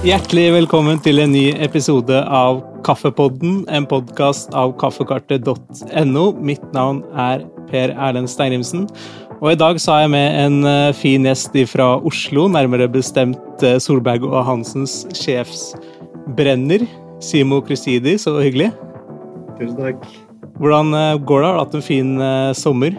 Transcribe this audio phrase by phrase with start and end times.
[0.00, 6.22] Hjertelig velkommen til en ny episode av Kaffepodden, en podkast av kaffekartet.no.
[6.40, 8.86] Mitt navn er Per Erlend Steinimsen.
[9.42, 13.60] Og i dag så har jeg med en eh, fin gjest fra Oslo, nærmere bestemt
[13.60, 16.88] eh, Solberg og Hansens sjefsbrenner.
[17.20, 18.72] Simo Kristidi, så hyggelig.
[19.60, 20.10] Tusen takk.
[20.56, 21.52] Hvordan eh, går det?
[21.52, 22.16] Har du hatt en fin
[22.56, 22.96] sommer?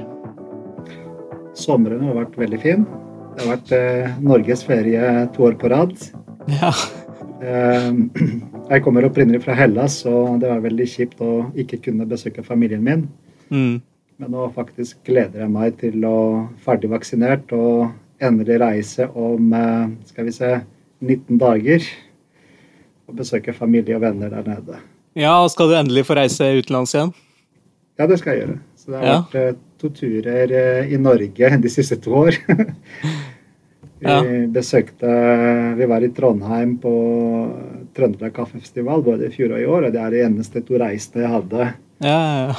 [1.57, 2.89] Sommeren har vært veldig fin.
[3.33, 6.11] Det har vært Norges ferie to år på rad.
[6.49, 6.71] Ja.
[7.41, 7.91] Eh,
[8.71, 12.83] jeg kommer opprinnelig fra Hellas, og det var veldig kjipt å ikke kunne besøke familien
[12.85, 13.07] min.
[13.51, 13.81] Mm.
[14.21, 16.15] Men nå faktisk gleder jeg meg til å
[16.65, 17.91] ferdig vaksinert og
[18.21, 20.51] endelig reise om eh, skal vi se,
[21.01, 21.85] 19 dager.
[23.09, 24.77] Og besøke familie og venner der nede.
[25.17, 27.09] Ja, og skal du endelig få reise utenlands igjen?
[27.99, 28.59] Ja, det skal jeg gjøre.
[28.79, 29.17] Så det har Ja.
[29.25, 32.37] vært eh, to turer eh, i Norge de siste to år.
[34.01, 35.15] vi besøkte
[35.77, 36.93] Vi var i Trondheim på
[37.95, 41.25] Trøndelag Kaffefestival både i fjor og i år, og det er det eneste to reisene
[41.25, 41.67] jeg hadde.
[42.01, 42.55] Ja, ja, ja.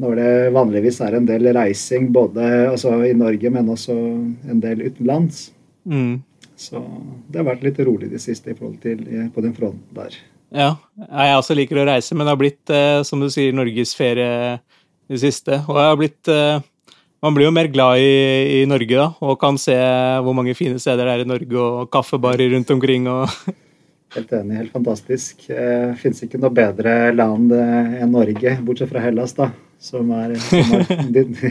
[0.00, 4.84] Når det vanligvis er en del reising både altså i Norge, men også en del
[4.86, 5.48] utenlands.
[5.84, 6.20] Mm.
[6.60, 6.82] Så
[7.28, 10.16] det har vært litt rolig det siste i forhold til eh, på den fronten der.
[10.50, 10.74] Ja,
[11.06, 14.58] jeg også liker å reise, men det har blitt, eh, som du sier, Norges ferie
[15.10, 15.62] det siste.
[15.66, 16.62] Og jeg har blitt eh,
[17.20, 19.74] Man blir jo mer glad i, i Norge, da, og kan se
[20.24, 23.26] hvor mange fine steder det er i Norge, og kaffebarer rundt omkring og
[24.10, 25.44] Helt enig, helt fantastisk.
[25.54, 29.52] Eh, Fins ikke noe bedre land eh, enn Norge, bortsett fra Hellas, da.
[29.78, 31.44] Som er, som er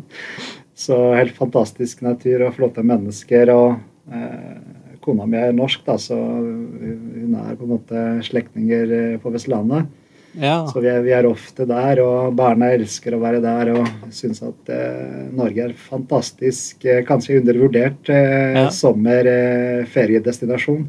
[0.86, 3.52] Så helt fantastisk natur og flotte mennesker.
[3.52, 9.20] Og eh, kona mi er norsk, da, så hun er på en måte slektninger eh,
[9.20, 9.92] på Vestlandet.
[10.40, 10.64] Ja.
[10.66, 14.40] Så vi er, vi er ofte der, og barna elsker å være der og syns
[14.42, 18.68] at eh, Norge er fantastisk, eh, kanskje undervurdert eh, Ja.
[18.74, 20.82] sommerferiedestinasjon.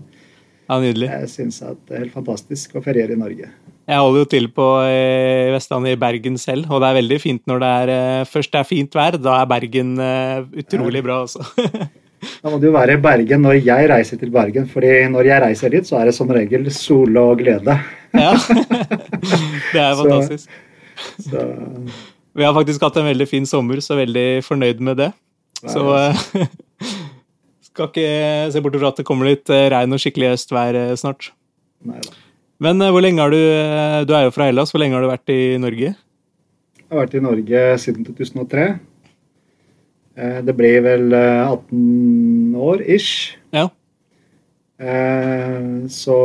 [0.70, 1.10] ja, nydelig.
[1.12, 3.48] Jeg syns at det er helt fantastisk å feriere i Norge.
[3.86, 7.44] Jeg holder jo til på eh, Vestlandet i Bergen selv, og det er veldig fint
[7.46, 9.14] når det er eh, først det er fint vær.
[9.22, 11.42] Da er Bergen eh, utrolig bra, altså.
[12.44, 15.88] Da må jo være Bergen når jeg reiser til Bergen, fordi når jeg reiser dit,
[15.88, 17.80] så er det som regel sol og glede.
[18.14, 18.34] ja.
[19.74, 20.50] Det er fantastisk.
[21.26, 21.42] Så
[22.36, 25.12] Vi har faktisk hatt en veldig fin sommer, så veldig fornøyd med det.
[25.66, 26.48] Så eh,
[27.76, 30.96] skal ikke se bort fra at det kommer litt eh, regn og skikkelig høstvær eh,
[31.00, 31.32] snart.
[31.84, 32.16] nei da.
[32.64, 34.72] Men eh, hvor lenge har du Du er jo fra Hellas.
[34.72, 35.92] Hvor lenge har du vært i Norge?
[35.92, 38.68] Jeg har vært i Norge siden 2003.
[40.16, 43.38] Eh, Det blir vel eh, 18 år ish.
[43.54, 43.70] Ja.
[44.80, 46.18] Eh, Så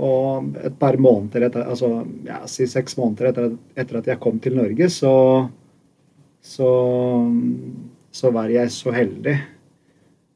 [0.00, 4.38] Og et par måneder etter Altså ja, si seks måneder etter, etter at jeg kom
[4.40, 5.48] til Norge, så
[6.42, 6.66] så,
[8.16, 9.34] så var jeg så heldig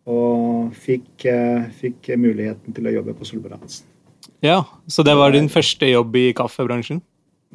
[0.04, 3.86] og fikk, eh, fikk muligheten til å jobbe på Solbransen.
[4.44, 4.58] Ja.
[4.86, 7.00] Så det var din første jobb i kaffebransjen?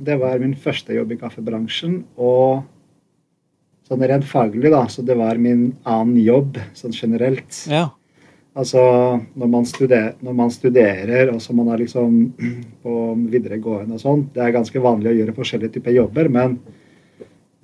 [0.02, 2.00] Det var min første jobb i kaffebransjen.
[2.18, 2.64] Og
[3.90, 7.64] sånn rent faglig, da, så det var min annen jobb sånn generelt.
[7.70, 7.88] Ja.
[8.60, 8.82] Altså
[9.38, 12.20] når man, studerer, når man studerer, og så man er liksom
[12.84, 12.98] på
[13.32, 16.60] videregående og sånn, det er ganske vanlig å gjøre forskjellige typer jobber, men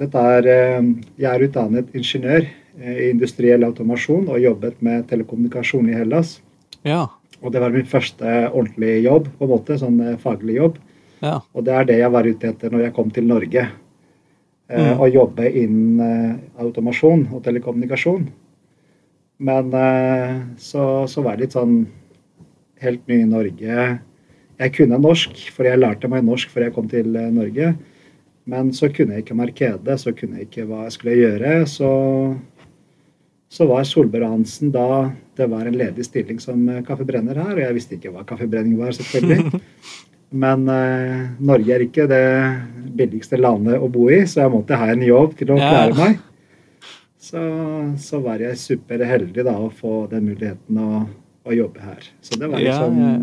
[0.02, 0.88] dette er eh,
[1.22, 6.40] Jeg er utdannet ingeniør eh, i industriell automasjon og jobbet med telekommunikasjon i Hellas.
[6.84, 7.06] Ja.
[7.40, 10.82] Og det var min første ordentlige jobb, på en måte, sånn eh, faglig jobb.
[11.24, 11.40] Ja.
[11.56, 13.70] Og det er det jeg var ute etter når jeg kom til Norge.
[14.70, 15.00] Eh, Mm.
[15.00, 18.24] Og jobbe innen eh, automasjon og telekommunikasjon.
[19.46, 21.76] Men eh, så, så var det litt sånn
[22.82, 23.86] helt ny i Norge.
[24.58, 27.76] Jeg kunne norsk, for jeg lærte meg norsk før jeg kom til Norge.
[28.50, 31.54] Men så kunne jeg ikke markedet, så kunne jeg ikke hva jeg skulle gjøre.
[31.70, 31.90] Så,
[33.52, 37.54] så var Solberg Hansen da det var en ledig stilling som kaffebrenner her.
[37.58, 39.62] Og jeg visste ikke hva kaffebrenning var, selvfølgelig.
[40.36, 42.24] Men eh, Norge er ikke det
[42.96, 45.70] billigste landet å bo i, så jeg måtte ha en jobb til å Ja.
[45.72, 46.24] klare meg.
[47.26, 47.42] Så,
[47.98, 51.06] så var jeg superheldig da å få den muligheten å,
[51.48, 52.04] å jobbe her.
[52.22, 53.14] Så det var liksom ja.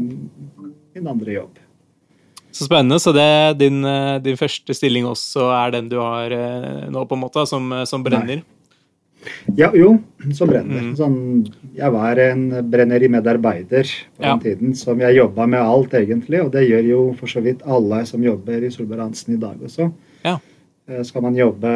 [0.96, 1.60] min andre jobb.
[2.52, 2.98] Så spennende.
[3.00, 3.28] Så det,
[3.62, 7.46] din, eh, din første stilling også er den du har eh, nå, på en måte,
[7.48, 8.42] som, eh, som brenner?
[9.56, 9.96] Ja, jo,
[10.34, 10.80] som brenner.
[10.82, 10.94] Mm.
[10.98, 11.16] Sånn,
[11.76, 13.86] jeg var en brennerimedarbeider
[14.16, 14.36] på Ja.
[14.36, 16.40] den tiden som jeg jobba med alt, egentlig.
[16.44, 19.56] Og det gjør jo for så vidt alle som jobber i Solberg Hansen i dag
[19.62, 19.92] også.
[20.24, 20.38] Ja.
[20.88, 21.70] Eh, Skal man jobbe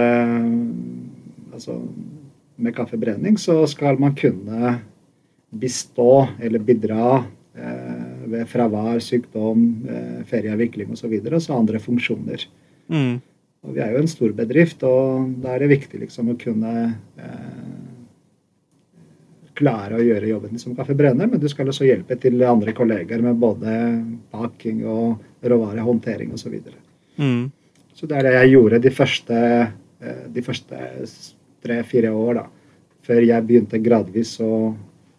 [1.52, 1.78] altså,
[2.58, 4.80] med kaffebrenning, så skal man kunne
[5.56, 7.24] bistå eller bidra
[7.56, 11.14] eh, ved fravær, sykdom, eh, ferieavvikling osv.
[11.32, 12.46] Og så andre funksjoner.
[12.90, 13.20] Mm.
[13.66, 16.72] Og vi er jo en stor bedrift, og da er det viktig liksom å kunne
[17.18, 17.86] eh,
[19.58, 23.24] klare å gjøre jobben din som kaffebrenner, men du skal også hjelpe til andre kolleger
[23.24, 23.72] med både
[24.34, 26.46] baking og råvarehåndtering osv.
[26.46, 26.78] Så, videre.
[27.16, 27.42] mm.
[27.96, 29.40] så det er det jeg gjorde de første,
[29.98, 30.84] eh, de første
[31.66, 32.46] tre-fire år, da.
[33.06, 34.74] Før jeg begynte gradvis å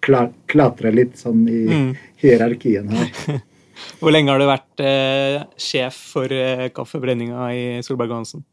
[0.07, 1.91] klatre litt sånn i mm.
[2.23, 3.41] hierarkien her.
[3.99, 8.45] Hvor lenge har du vært eh, sjef for eh, kaffebrenninga i Solberg Hansen?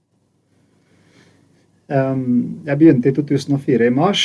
[1.85, 4.25] Um, jeg begynte i 2004 i mars,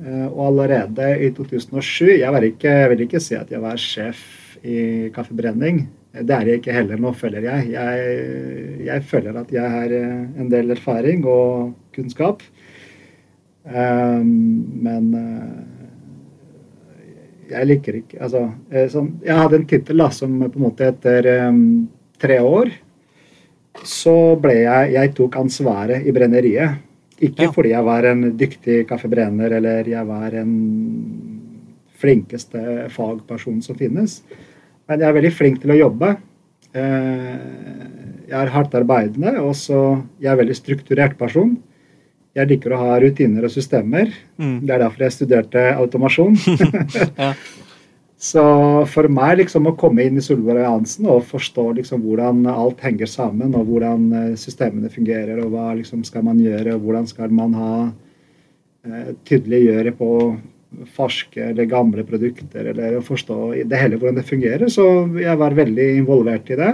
[0.00, 4.22] uh, og allerede i 2007 Jeg, ikke, jeg vil ikke si at jeg var sjef
[4.64, 5.84] i kaffebrenning.
[6.12, 7.00] Det er jeg ikke heller.
[7.00, 7.72] Nå føler jeg.
[7.74, 12.42] Jeg, jeg føler at jeg har eh, en del erfaring og kunnskap.
[13.68, 14.30] Um,
[14.80, 15.77] men uh,
[17.48, 18.42] jeg liker ikke Altså,
[18.92, 21.88] sånn, jeg hadde en tittel som på en måte etter um,
[22.20, 22.72] tre år
[23.86, 26.84] så ble jeg Jeg tok ansvaret i brenneriet.
[27.18, 27.52] Ikke ja.
[27.54, 30.52] fordi jeg var en dyktig kaffebrenner eller jeg var en
[31.98, 34.20] flinkeste fagperson som finnes,
[34.86, 36.12] men jeg er veldig flink til å jobbe.
[36.78, 37.32] Eh,
[38.28, 39.80] jeg er hardt arbeidende, og så
[40.22, 41.56] jeg er veldig strukturert person.
[42.38, 44.12] Jeg liker å ha rutiner og systemer.
[44.38, 44.60] Mm.
[44.62, 46.36] Det er derfor jeg studerte automasjon.
[47.22, 47.32] ja.
[48.18, 48.42] Så
[48.90, 53.06] for meg liksom å komme inn i Solveig Alliansen og forstå liksom hvordan alt henger
[53.10, 57.30] sammen, og hvordan eh, systemene fungerer, og hva liksom skal man gjøre, og hvordan skal
[57.30, 60.10] man ha eh, tydeliggjøre på
[60.98, 63.38] ferske eller gamle produkter, eller å forstå
[63.70, 64.66] det hele hvordan det fungerer.
[64.66, 64.84] Så
[65.22, 66.72] jeg var veldig involvert i det.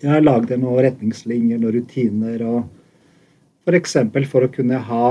[0.00, 2.79] Jeg har lagd noen retningslinjer og rutiner, og
[3.66, 3.98] f.eks.
[4.12, 5.10] For, for å kunne ha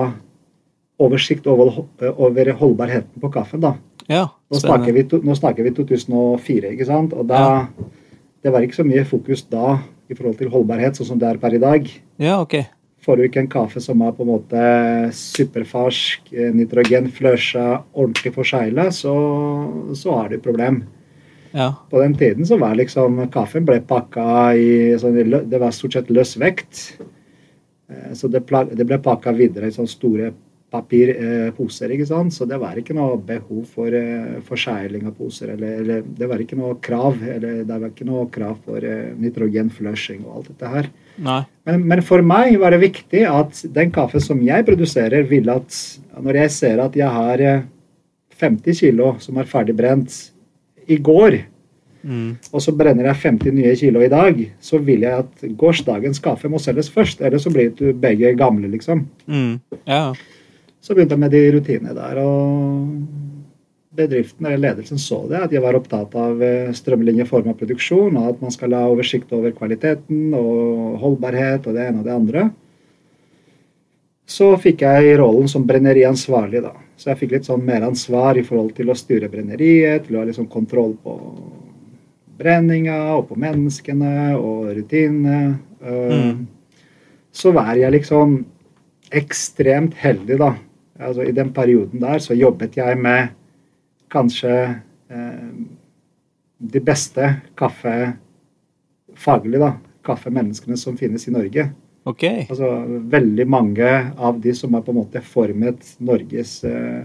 [0.99, 3.63] oversikt over, over holdbarheten på kaffen.
[3.63, 3.75] da
[4.09, 7.13] ja, nå, snakker vi, nå, snakker vi, 2004, ikke sant?
[7.13, 7.89] Og da ja.
[8.39, 9.79] Det var ikke så mye fokus da
[10.09, 11.89] i forhold til holdbarhet, sånn som det er per i dag.
[12.21, 12.61] Ja, ok.
[13.03, 14.61] Får du ikke en kaffe som er på en måte
[15.15, 19.13] superfersk, nitrogenflusha, ordentlig forsegla, så,
[19.95, 20.81] så har du et problem.
[21.51, 21.73] Ja.
[21.91, 25.17] På den tiden så var liksom kaffen ble pakka i sånn,
[25.49, 26.99] Det var stort sett løs vekt.
[27.89, 30.31] Eh, så det, det ble pakka videre i sånne store
[30.69, 31.93] papirposer.
[31.93, 32.33] ikke sant?
[32.33, 35.53] Så det var ikke noe behov for eh, forsegling av poser.
[35.55, 39.11] Eller, eller, det var ikke noe krav eller det var ikke noe krav for eh,
[39.19, 40.89] nitrogenflushing og alt dette her.
[41.67, 45.75] Men, men, for meg var det viktig at den kaffen som jeg produserer, vil at
[46.19, 47.45] når jeg ser at jeg har
[48.39, 50.21] 50 eh, kilo som er ferdig brent
[50.89, 51.41] i går,
[52.01, 52.29] mm.
[52.51, 56.51] og så brenner jeg 50 nye kilo i dag, så vil jeg at gårsdagens kaffe
[56.51, 57.21] må selges først.
[57.21, 59.05] Ellers så blir du begge gamle, liksom.
[59.27, 59.57] Mm.
[59.83, 60.03] Ja.
[60.79, 62.21] Så begynte jeg med de rutinene der.
[62.23, 63.27] og
[63.99, 68.43] Bedriften eller ledelsen så det, at jeg var opptatt av eh, strømlinjeforma produksjon, og at
[68.43, 72.43] man skal ha oversikt over kvaliteten og holdbarhet og det ene og det andre.
[74.29, 76.61] Så fikk jeg rollen som brenneriansvarlig.
[76.63, 76.75] da.
[76.99, 80.21] Så jeg fikk litt sånn mer ansvar i forhold til å styre brenneriet, til å
[80.21, 81.15] ha liksom kontroll på
[82.39, 85.59] brenninga og på menneskene og rutinene.
[85.83, 86.47] Mm.
[87.35, 88.39] Så var jeg liksom
[89.15, 90.53] ekstremt heldig, da
[90.99, 93.29] altså I den perioden der så jobbet jeg med
[94.11, 94.55] kanskje
[95.11, 95.51] eh,
[96.59, 99.73] de beste kaffefaglig, da,
[100.05, 101.69] kaffemenneskene som finnes i Norge.
[102.09, 102.45] Okay.
[102.49, 102.71] Altså
[103.11, 107.03] Veldig mange av de som har på en måte formet Norges eh,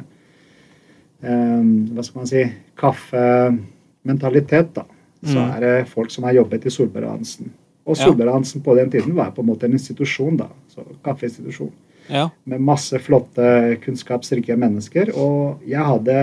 [1.20, 1.62] eh,
[1.92, 2.44] Hva skal man si
[2.80, 4.86] kaffementalitet, da.
[5.24, 5.50] Så mm.
[5.56, 7.52] er det folk som har jobbet i Solberg Hansen.
[7.84, 10.48] Og Solberg Hansen på den tiden var på en måte en institusjon, da.
[10.72, 11.72] Så kaffeinstitusjon
[12.08, 12.30] ja.
[12.44, 15.12] med masse flotte, kunnskapsrike mennesker.
[15.16, 16.18] Og jeg hadde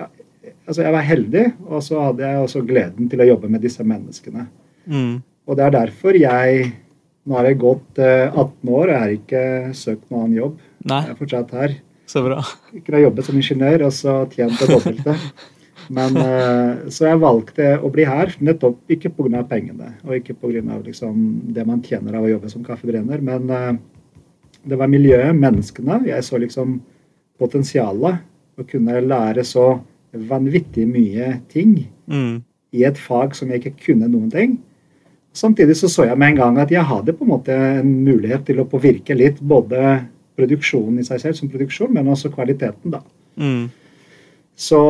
[0.00, 0.08] ja,
[0.66, 3.84] Altså, jeg var heldig, og så hadde jeg også gleden til å jobbe med disse
[3.86, 4.48] menneskene.
[4.86, 5.22] Mm.
[5.46, 6.74] Og det er derfor jeg
[7.26, 9.40] Nå har jeg gått eh, 18 år, og jeg har ikke
[9.74, 10.60] søkt noen annen jobb.
[10.86, 11.00] Nei.
[11.02, 11.72] Jeg er fortsatt her.
[12.06, 12.36] Så bra.
[12.70, 15.16] Ikke har jobbet som ingeniør og så tjent det dobbelte.
[15.88, 19.42] Men, eh, så jeg valgte å bli her nettopp ikke pga.
[19.48, 20.80] pengene og ikke pga.
[20.84, 23.72] Liksom, det man tjener av å jobbe som kaffebrenner, men eh,
[24.66, 26.02] det var miljøet, menneskene.
[26.06, 26.80] Jeg så liksom
[27.38, 28.24] potensialet.
[28.56, 29.82] Å kunne lære så
[30.16, 31.74] vanvittig mye ting
[32.08, 32.38] mm.
[32.72, 34.54] i et fag som jeg ikke kunne noen ting.
[35.36, 38.46] Samtidig så så jeg med en gang at jeg hadde på en måte en mulighet
[38.48, 40.06] til å påvirke litt både
[40.40, 43.02] produksjonen i seg selv som produksjon, men også kvaliteten, da.
[43.36, 43.66] Mm.
[44.56, 44.80] Så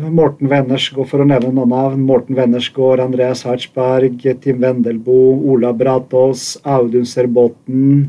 [0.00, 2.04] Morten Wennersgaard, for å nevne noen navn.
[2.08, 8.06] Morten Wennersgaard, Andreas Hartsberg, Tim Wendelboe, Ola Bratås, Audun Serbotten,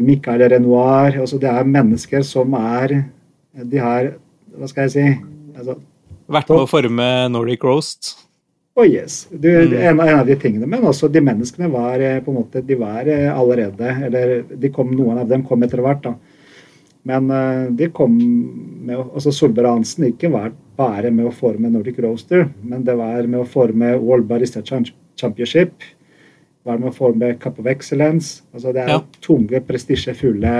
[0.00, 2.94] Michael Renoir altså Det er mennesker som er
[3.52, 4.14] De har
[4.56, 5.06] Hva skal jeg si
[5.58, 5.76] altså,
[6.32, 8.14] Vært med å forme Nordic Roast?
[8.72, 9.26] Oh yes.
[9.28, 9.74] Du, mm.
[9.76, 10.64] en, en, av de tingene.
[10.64, 14.70] Men også de menneskene var eh, på en måte, de var eh, allerede Eller de
[14.72, 16.00] kom, noen av dem kom etter hvert.
[16.06, 16.14] da.
[17.08, 18.14] Men uh, det kom
[18.86, 23.26] med altså Solberg Hansen ikke var bare med å forme Nordic Roaster, men det var
[23.26, 25.84] med å forme World Barista Championship.
[26.62, 28.44] Var med å forme Cup of Excellence.
[28.54, 29.00] Altså det er ja.
[29.24, 30.56] tunge, prestisjefulle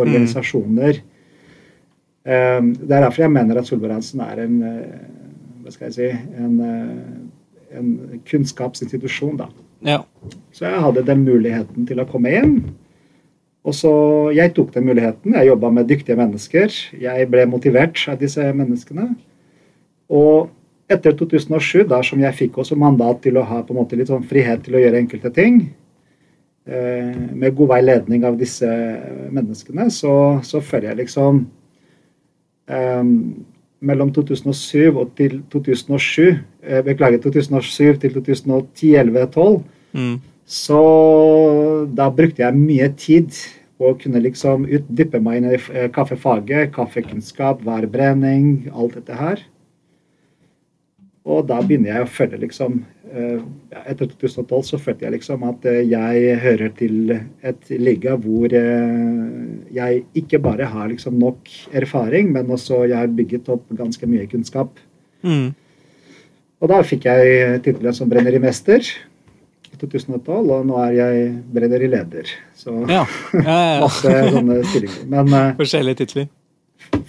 [0.00, 1.02] organisasjoner.
[1.02, 1.08] Mm.
[2.78, 5.22] Det er derfor jeg mener at Solberg Hansen er en uh,
[5.62, 6.08] hva skal jeg si,
[6.38, 6.56] en,
[7.76, 9.36] en kunnskapsinstitusjon.
[9.38, 9.48] da.
[9.86, 10.00] Ja.
[10.54, 12.56] Så jeg hadde den muligheten til å komme inn.
[13.62, 13.92] Og så
[14.34, 15.34] Jeg tok den muligheten.
[15.34, 16.72] Jeg jobba med dyktige mennesker.
[17.00, 19.14] Jeg ble motivert av disse menneskene.
[20.10, 20.50] Og
[20.90, 24.10] etter 2007, da som jeg fikk også mandat til å ha på en måte litt
[24.10, 25.62] sånn frihet til å gjøre enkelte ting,
[26.66, 28.68] eh, med god veiledning av disse
[29.30, 31.46] menneskene, så, så føler jeg liksom
[32.68, 33.02] eh,
[33.82, 39.56] Mellom 2007 og til 2007, eh, beklager, 2007 til 2010, 11, 12,
[39.98, 40.12] mm.
[40.52, 40.78] Så
[41.96, 43.32] da brukte jeg mye tid
[43.80, 49.40] på å kunne liksom utdyppe meg inn i eh, kaffefaget, kaffekunnskap, værbrenning, alt dette her.
[51.22, 52.80] Og da begynner jeg å føle liksom
[53.14, 53.38] eh,
[53.86, 60.02] Etter 2012 så følte jeg liksom at eh, jeg hører til et liga hvor jeg
[60.18, 61.48] ikke bare har liksom nok
[61.80, 64.76] erfaring, men også jeg har bygget opp ganske mye kunnskap.
[65.24, 65.54] Mm.
[66.60, 68.84] Og da fikk jeg tittelen som brennerimester
[69.82, 72.30] i 2012, og nå er jeg brennerileder.
[72.58, 73.02] Så ja.
[73.34, 75.02] Ja, ja, masse sånne stillinger.
[75.10, 76.30] Men, Forskjellige titler?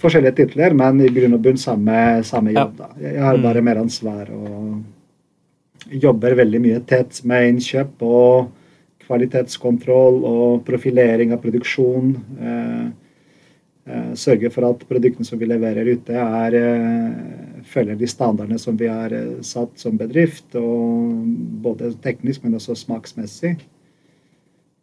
[0.00, 2.76] forskjellige titler, men i grunn og bunn samme, samme jobb.
[2.78, 2.90] da.
[3.02, 8.52] Jeg har bare mer ansvar og jobber veldig mye tett med innkjøp og
[9.04, 12.14] kvalitetskontroll og profilering av produksjon.
[12.40, 12.86] Eh,
[13.90, 18.78] eh, sørge for at produktene som vi leverer ute, er, eh, følger de standardene som
[18.78, 20.54] vi har eh, satt som bedrift.
[21.64, 23.56] Både teknisk, men også smaksmessig.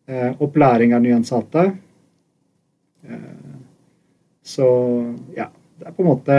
[0.09, 1.71] Eh, opplæring av nyansatte.
[3.07, 3.57] Eh,
[4.43, 4.67] så
[5.37, 6.35] ja, det er på en måte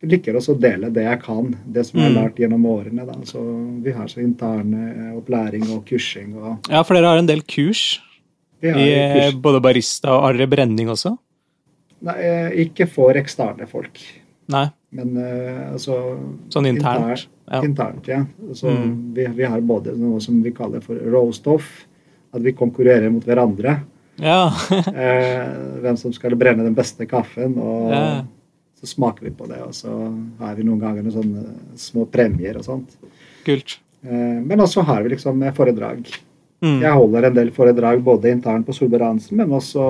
[0.00, 2.20] Jeg liker også å dele det jeg kan, det som jeg har mm.
[2.22, 3.04] lært gjennom årene.
[3.04, 3.18] Da.
[3.28, 3.42] Så
[3.84, 6.32] vi har så interne opplæring og kursing.
[6.40, 8.00] Og ja, for dere har en del kurs?
[8.64, 9.36] I kurs.
[9.44, 11.12] både barista og arre brenning også?
[12.08, 12.16] Nei,
[12.64, 14.00] ikke for eksterne folk.
[14.52, 14.70] Nei.
[14.96, 15.96] Men uh, altså
[16.50, 17.06] Sånn internt?
[17.06, 17.60] Inter, ja.
[17.66, 18.24] Internt, ja.
[18.58, 18.90] Så mm.
[19.14, 21.70] vi, vi, har både noe som vi kaller for roast-off.
[22.34, 23.80] At vi konkurrerer mot hverandre.
[24.20, 24.52] Ja.
[24.94, 25.46] eh,
[25.82, 27.56] hvem som skal brenne den beste kaffen.
[27.58, 28.04] og ja.
[28.80, 29.92] Så smaker vi på det, og så
[30.40, 31.42] har vi noen ganger noen sånne
[31.76, 32.94] små premier og sånt.
[33.44, 33.76] Kult.
[34.06, 36.08] Eh, men også har vi liksom foredrag.
[36.64, 36.78] Mm.
[36.82, 39.84] Jeg holder en del foredrag både internt på Solberg men også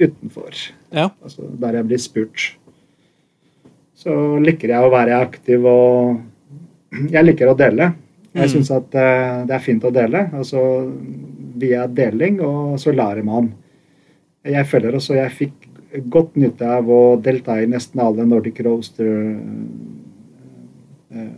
[0.00, 0.56] utenfor.
[0.92, 1.10] Ja.
[1.24, 2.48] Altså der jeg blir spurt.
[4.02, 6.20] Så liker jeg å være aktiv og
[7.12, 7.92] Jeg liker å dele.
[8.32, 8.52] Jeg mm.
[8.52, 10.26] syns at uh, det er fint å dele.
[10.36, 10.60] Altså
[11.62, 13.50] via deling, og så lærer man.
[14.48, 15.68] Jeg føler også jeg fikk
[16.12, 19.10] godt nytte av å delta i nesten alle Nordic Roaster
[21.12, 21.34] uh,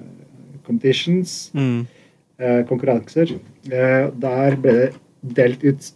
[0.66, 1.80] competitions, mm.
[2.42, 3.36] uh, konkurranser.
[3.64, 4.92] Der ble det
[5.38, 5.92] delt ut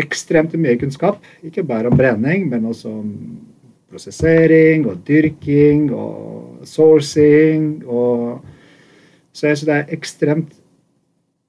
[0.00, 1.20] ekstremt mye kunnskap.
[1.46, 3.10] Ikke bare om brenning, men også om
[3.94, 7.84] prosessering og dyrking og sourcing.
[7.86, 8.42] Og
[9.32, 10.60] så jeg synes det er ekstremt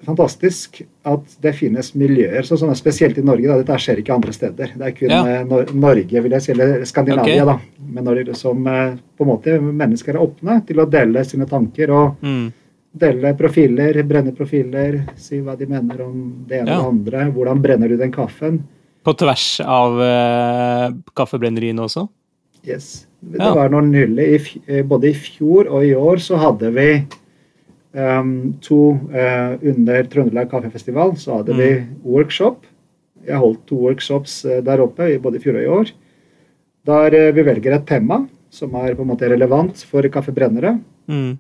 [0.06, 3.48] fantastisk at det finnes miljøer, så sånn spesielt i Norge.
[3.48, 4.76] Da, dette skjer ikke andre steder.
[4.76, 5.22] Det er kun ja.
[5.40, 7.56] Eh, Norge, vil jeg si, eller Skandinavia, okay.
[7.56, 11.50] da, Men Norge, som eh, på en måte mennesker er åpne til å dele sine
[11.50, 11.96] tanker.
[11.96, 12.46] og mm.
[12.96, 16.78] Dele profiler, brenne profiler, si hva de mener om det ene ja.
[16.80, 17.26] og det andre.
[17.36, 18.62] Hvordan brenner du den kaffen?
[19.06, 20.86] På tvers av uh,
[21.18, 22.06] kaffebrenneriene også?
[22.66, 23.06] Yes.
[23.26, 23.54] Det ja.
[23.56, 24.60] var noe nylig.
[24.90, 26.90] Både i fjor og i år så hadde vi
[27.96, 31.60] Um, to uh, Under Trøndelag Kaffefestival så hadde mm.
[31.62, 31.70] vi
[32.04, 32.66] workshop.
[33.24, 35.94] Jeg holdt to workshops uh, der oppe både i fjor og i år.
[36.86, 38.20] Der vi velger et tema
[38.52, 40.76] som er på en måte relevant for kaffebrennere.
[41.08, 41.38] Mm.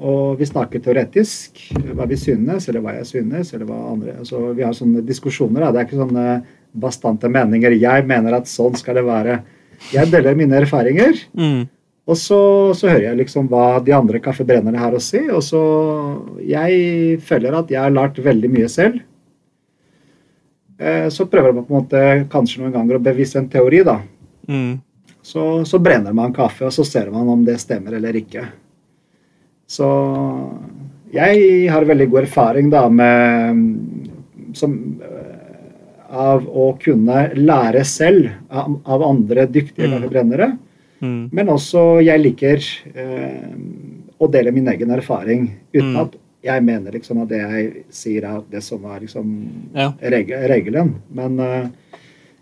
[0.00, 1.58] Og vi snakker teoretisk
[1.92, 3.50] hva vi synes, eller hva jeg synes.
[3.52, 5.66] eller hva andre, altså Vi har sånne diskusjoner.
[5.66, 5.72] Da.
[5.72, 6.26] Det er ikke sånne
[6.72, 7.74] bastante meninger.
[7.76, 9.40] Jeg mener at sånn skal det være.
[9.90, 11.16] Jeg deler mine erfaringer.
[11.34, 11.68] Mm.
[12.10, 12.40] Og så,
[12.74, 15.60] så, hører jeg liksom hva de andre kaffebrennerne har å si, og så
[16.42, 19.00] Jeg føler at jeg har lært veldig mye selv.
[20.80, 24.00] Eh, så prøver man på en måte kanskje noen ganger å bevise en teori, da.
[24.48, 24.80] Mm.
[25.22, 28.46] Så, så, brenner man kaffe, og så ser man om det stemmer eller ikke.
[29.70, 29.86] Så
[31.14, 33.60] jeg har veldig god erfaring da med
[34.56, 34.72] som,
[36.10, 40.08] av å kunne lære selv av, av andre dyktige mm.
[40.10, 40.50] brennere.
[41.00, 41.30] Mm.
[41.32, 43.52] Men også jeg liker eh,
[44.20, 46.00] å dele min egen erfaring uten mm.
[46.02, 49.32] at jeg mener liksom at det jeg sier er det som er liksom
[49.76, 49.90] ja.
[50.00, 50.94] regelen.
[51.12, 51.96] Men eh,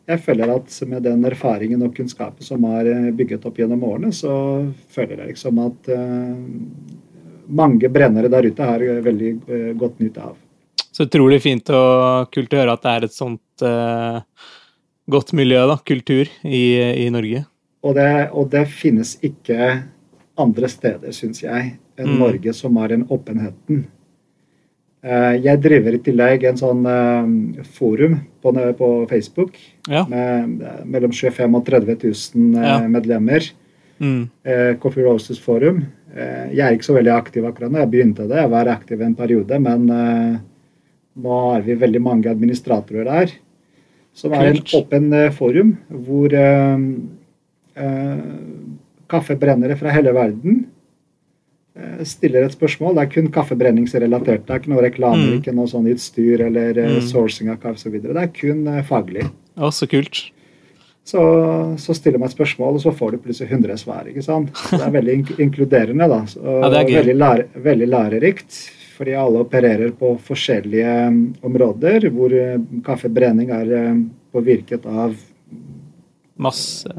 [0.09, 4.13] jeg føler at med den erfaringen og kunnskapen som er eh, bygget opp gjennom årene,
[4.15, 4.33] så
[4.95, 6.39] føler jeg liksom at eh,
[7.49, 10.35] mange brennere der ute har veldig uh, godt nytte av.
[10.93, 14.21] Så utrolig fint og kult å høre at det er et sånt uh,
[15.11, 16.65] godt miljø, da, kultur, i,
[17.05, 17.45] i Norge.
[17.87, 19.77] Og det, og det, finnes ikke
[20.39, 22.19] andre steder, syns jeg, enn mm.
[22.21, 23.87] Norge som har den åpenheten.
[24.99, 29.55] Eh, jeg driver i tillegg en sånn uh, forum på, på Facebook
[29.87, 30.03] ja.
[30.11, 30.59] med
[30.91, 32.77] mellom 25 og 30 000 uh, ja.
[32.91, 33.47] medlemmer.
[33.99, 34.29] Mm.
[34.79, 35.81] Coffee Roses Forum.
[36.15, 37.81] jeg er ikke så veldig aktiv akkurat nå.
[37.81, 39.89] Jeg begynte det, jeg var aktiv en periode, men
[41.19, 43.33] nå er vi veldig mange administratorer der.
[44.19, 46.33] Som er en åpen forum hvor
[49.09, 50.65] kaffebrennere fra hele verden
[51.79, 52.97] Eh, stiller et spørsmål.
[52.97, 54.47] Det er kun kaffebrenningsrelatert.
[54.47, 55.37] Det er ikke noe reklame, mm.
[55.39, 57.05] ikke noe sånn utstyr eller eh, mm.
[57.07, 58.01] sourcing av kaffe osv.
[58.03, 59.29] Det er kun faglig.
[59.59, 60.25] Å, så kult.
[61.09, 61.21] Så,
[61.81, 64.09] så stiller man et spørsmål, og så får du plutselig 100 svar.
[64.11, 64.51] ikke sant?
[64.59, 65.15] Så det er veldig
[65.47, 66.11] inkluderende.
[66.11, 66.21] da.
[66.29, 66.73] Så, ja.
[66.91, 68.59] Veldig, lære, veldig lærerikt.
[68.99, 74.01] Fordi alle opererer på forskjellige um, områder hvor uh, kaffebrenning er uh,
[74.35, 75.15] påvirket av
[76.39, 76.93] Masse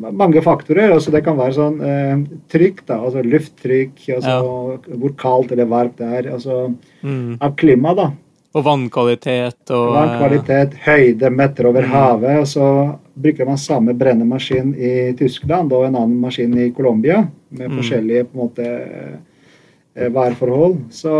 [0.00, 0.90] mange faktorer.
[0.90, 2.18] altså Det kan være sånn eh,
[2.52, 4.98] trykk, da, altså lufttrykk, altså ja.
[5.00, 6.30] hvor kaldt eller varmt det er.
[6.34, 7.38] altså mm.
[7.40, 8.10] Av klima, da.
[8.54, 11.94] Og vannkvalitet og Vannkvalitet, høyde, meter over mm.
[11.94, 12.40] havet.
[12.44, 12.66] og Så
[13.14, 17.78] bruker man samme brennemaskin i Tyskland og en annen maskin i Colombia med mm.
[17.80, 19.16] forskjellige på en måte eh,
[19.94, 20.80] værforhold.
[20.94, 21.14] Så,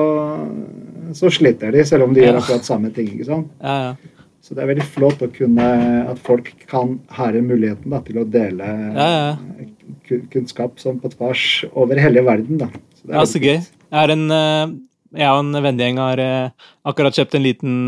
[1.14, 2.32] så sliter de, selv om de ja.
[2.32, 3.12] gjør akkurat samme ting.
[3.14, 3.52] ikke sant?
[3.62, 4.14] Ja, ja.
[4.44, 5.66] Så det er veldig flott å kunne,
[6.04, 10.18] at folk kan her muligheten da, til å dele ja, ja.
[10.34, 12.60] kunnskap sånn på tvers over hele verden.
[12.60, 12.68] Da.
[12.98, 13.56] Så det er ja, så gøy.
[13.64, 14.74] Jeg, er en, eh,
[15.16, 17.80] jeg og en vennegjeng har eh, akkurat kjøpt en liten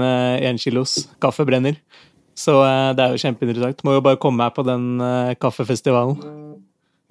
[0.48, 1.76] énkilos eh, kaffebrenner.
[2.36, 2.56] Så
[2.96, 3.84] det er jo kjempeinteressant.
[3.84, 5.00] Må jo bare komme meg på den
[5.40, 6.18] kaffefestivalen.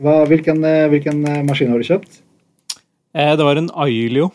[0.02, 2.20] Hva, hvilken, hvilken maskin har du kjøpt?
[3.16, 4.30] Det var en Ailio.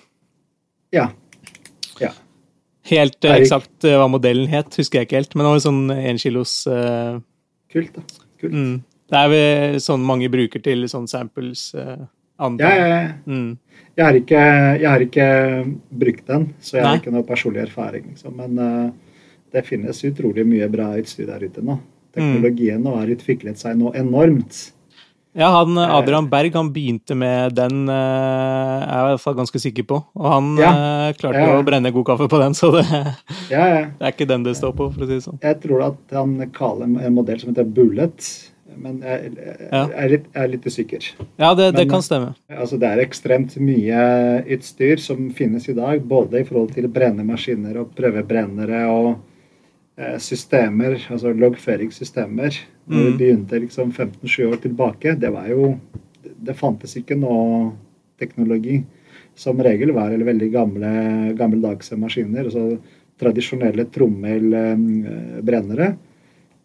[0.97, 1.11] Ja.
[2.91, 3.45] Helt Erik.
[3.45, 7.21] eksakt uh, hva modellen het, husker jeg ikke helt, men det var sånn enkilos uh,
[7.71, 8.25] Kult, da.
[8.41, 8.55] Kult.
[8.57, 8.73] Mm,
[9.13, 11.69] det er vel sånn mange bruker til sånn samples.
[11.77, 12.09] Uh,
[12.59, 13.13] ja, ja, ja.
[13.29, 13.53] Mm.
[13.95, 14.41] Jeg, har ikke,
[14.81, 15.29] jeg, har ikke,
[16.03, 16.91] brukt den, så jeg Nei.
[16.91, 18.11] har ikke noe personlig erfaring.
[18.15, 18.41] Liksom.
[18.41, 19.23] Men uh,
[19.55, 21.79] det finnes utrolig mye bra utstyr der ute nå.
[22.17, 24.65] Teknologien nå har utviklet seg nå enormt.
[25.33, 29.37] Ja, han, eh, Adrian Berg han begynte med den, jeg er jeg i hvert fall
[29.39, 30.01] ganske sikker på.
[30.19, 30.71] Og han ja.
[30.71, 31.57] Eh, klarte ja.
[31.59, 32.85] å brenne god kaffe på den, så det,
[33.53, 34.91] ja, det, er ikke den det står på.
[34.91, 35.43] for å si det sånn.
[35.45, 38.33] Jeg tror at han kaller en modell som heter Bullet,
[38.81, 41.09] men jeg, jeg, er, litt, jeg er litt usikker.
[41.43, 42.35] Ja, det, det kan stemme.
[42.51, 44.05] Altså, det er ekstremt mye
[44.57, 48.87] utstyr som finnes i dag, både i forhold til brennemaskiner og prøvebrennere.
[48.91, 49.27] og Eh,
[50.23, 52.57] systemer, altså loggføringssystemer.
[52.87, 52.95] Mm.
[52.95, 55.75] Når vi begynte liksom 15-7 år tilbake, det var jo
[56.41, 57.73] Det fantes ikke noe
[58.21, 58.79] teknologi.
[59.37, 60.91] Som regel var det veldig gamle,
[61.37, 62.45] gammeldagse maskiner.
[62.49, 62.79] altså
[63.21, 65.91] Tradisjonelle trommelbrennere.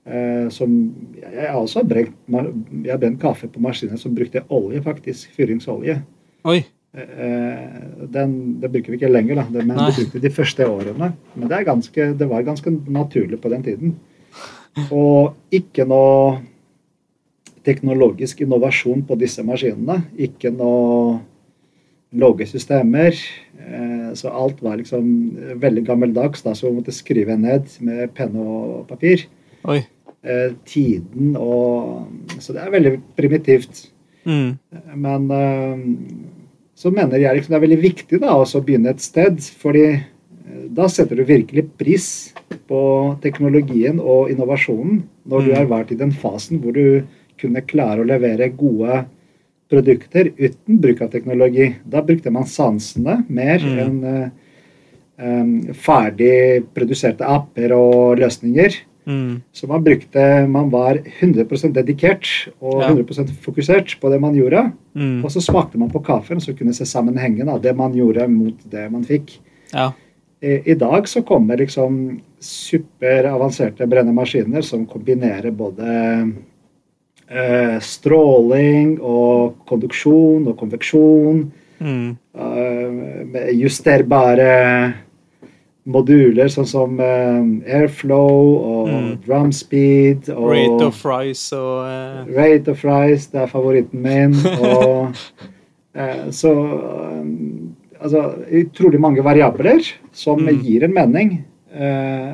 [0.06, 2.16] Eh, som Jeg har også brent,
[2.86, 5.32] jeg brent kaffe på maskiner som brukte olje, faktisk.
[5.36, 6.00] Fyringsolje.
[6.46, 6.64] Oi.
[6.96, 9.46] Eh, den, det bruker vi ikke lenger, da.
[9.52, 9.90] men Nei.
[9.90, 11.12] det brukte de første årene.
[11.36, 13.96] Men det, ganske, det, var ganske naturlig på den tiden.
[14.88, 16.38] Og ikke noe
[17.66, 20.06] teknologisk innovasjon på disse maskinene.
[20.22, 21.18] Ikke noe
[22.16, 23.18] loggesystemer.
[23.60, 25.10] Eh, så alt var liksom
[25.60, 29.26] veldig gammeldags, da, så vi måtte skrive ned med penn og papir.
[29.68, 29.82] Oi.
[30.26, 32.08] Eh, tiden og
[32.40, 33.90] Så det er veldig primitivt.
[34.26, 34.56] Mm.
[34.96, 35.28] Men
[36.76, 39.40] så mener jeg liksom det er veldig viktig da, å begynne et sted.
[39.62, 42.08] fordi eh, da setter du virkelig pris
[42.68, 42.82] på
[43.24, 45.58] teknologien og innovasjonen når du mm.
[45.58, 47.06] har vært i den fasen hvor du
[47.40, 49.06] kunne klare å levere gode
[49.72, 51.72] produkter uten bruk av teknologi.
[51.84, 53.80] Da brukte man sansene mer mm.
[53.82, 53.98] enn
[55.18, 58.78] um, ferdig produserte apper og løsninger.
[59.06, 59.42] Mm.
[59.54, 62.28] Så man brukte Man var 100 dedikert
[62.60, 62.90] og ja.
[62.90, 64.72] 100% fokusert på det man gjorde.
[64.94, 65.24] Mm.
[65.26, 68.58] Og så smakte man på kaffen, så kunne se sammenhengen av det man gjorde, mot
[68.72, 69.38] det man fikk.
[69.74, 69.92] Ja.
[70.42, 75.88] I, I, dag så kommer liksom superavanserte brennemaskiner som kombinerer både
[77.30, 81.46] eh, stråling og konduksjon og konveksjon.
[81.80, 82.16] Mm.
[82.36, 84.52] Eh, justerbare
[85.86, 89.10] moduler sånn som uh, airflow og mm.
[89.26, 92.24] drum speed og Rate of fries og uh...
[92.34, 94.34] Rate of fries, det er favoritten min.
[94.58, 96.56] og uh, så
[98.06, 98.20] Altså
[98.60, 99.80] utrolig mange variabler
[100.14, 100.58] som mm.
[100.62, 101.30] gir en mening.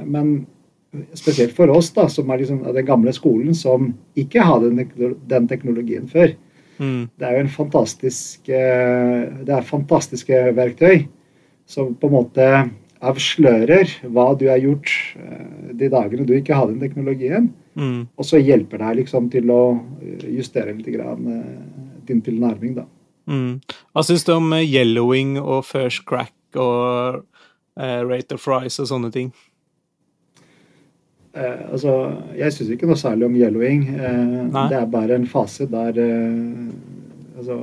[0.09, 0.31] men
[1.15, 4.87] spesielt for oss da, som er liksom den gamle skolen, som ikke hadde
[5.29, 6.33] den teknologien før.
[6.81, 7.05] Mm.
[7.15, 11.05] Det er jo en fantastisk Det er fantastiske verktøy
[11.69, 12.49] som på en måte
[13.01, 14.91] avslører hva du har gjort
[15.77, 17.47] de dagene du ikke hadde den teknologien.
[17.73, 18.07] Mm.
[18.19, 19.61] Og så hjelper deg liksom til å
[20.29, 21.25] justere litt grann,
[22.05, 22.85] din tilnærming, da.
[23.31, 23.61] Mm.
[23.93, 27.23] Hva syns du om yellowing og first crack og
[27.79, 29.31] uh, rate of fries og sånne ting?
[31.31, 31.93] Eh, altså,
[32.35, 33.85] jeg syns ikke noe særlig om yellowing.
[33.95, 36.33] Eh, det er bare en fase der eh,
[37.37, 37.57] altså,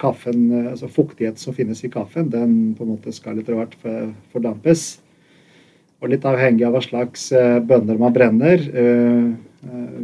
[0.00, 3.76] kaffen, eh, altså fuktighet som finnes i kaffen, den på en måte skal etter hvert
[4.32, 5.00] fordampes.
[6.00, 8.68] Og litt avhengig av hva slags eh, bønner man brenner,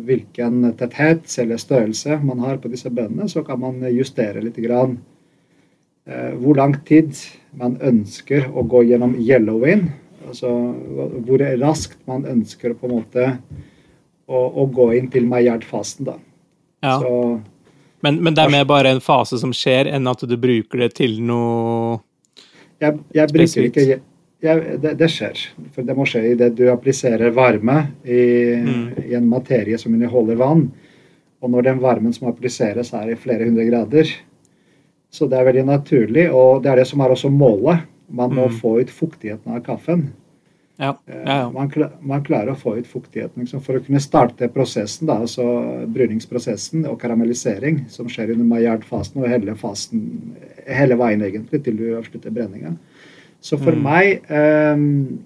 [0.07, 4.99] hvilken tetthet eller størrelse man har på disse bønnene, så kan man justere litt grann
[6.37, 7.17] hvor lang tid
[7.57, 9.87] man ønsker å gå gjennom yellowing
[10.27, 10.51] Altså
[11.27, 13.27] hvor raskt man ønsker på en måte
[14.27, 16.17] å, å gå inn til Maillard-fasen, da.
[16.85, 16.97] Ja.
[17.01, 17.13] Så,
[18.05, 20.93] men, men, det er mer bare en fase som skjer, enn at du bruker det
[20.99, 22.03] til noe
[22.83, 23.87] jeg, jeg bruker ikke
[24.45, 25.41] jeg, det, det, skjer.
[25.73, 28.21] For det må skje idet du appliserer varme i,
[28.61, 28.83] mm.
[29.07, 30.67] i, en materie som inneholder vann.
[31.41, 34.13] Og når den varmen som appliseres, er i flere hundre grader.
[35.13, 38.47] Så det er veldig naturlig, og det er det som er også målet man må
[38.51, 38.59] mm.
[38.61, 40.11] få ut fuktigheten av kaffen.
[40.77, 40.91] Ja.
[41.07, 41.35] Ja, ja.
[41.41, 45.19] Eh, man, man, klarer å få ut fuktigheten liksom, for å kunne starte prosessen, da,
[45.25, 45.47] altså
[45.93, 50.03] bryningsprosessen og karamellisering, som skjer under Maillard-fasen og hele, fasen,
[50.69, 52.75] hele veien egentlig til du avslutter brenninga.
[53.41, 53.83] Så for mm.
[53.85, 55.19] meg um,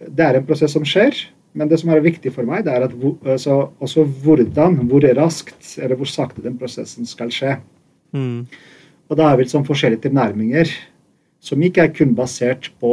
[0.00, 1.14] Det er en prosess som skjer.
[1.56, 2.92] Men det som er viktig for meg, det er at,
[3.24, 7.54] altså, også hvordan, hvor raskt eller hvor sakte den prosessen skal skje.
[8.12, 8.44] Mm.
[9.08, 10.68] Og da er vi sånn forskjellige tilnærminger
[11.40, 12.92] som ikke er kun basert på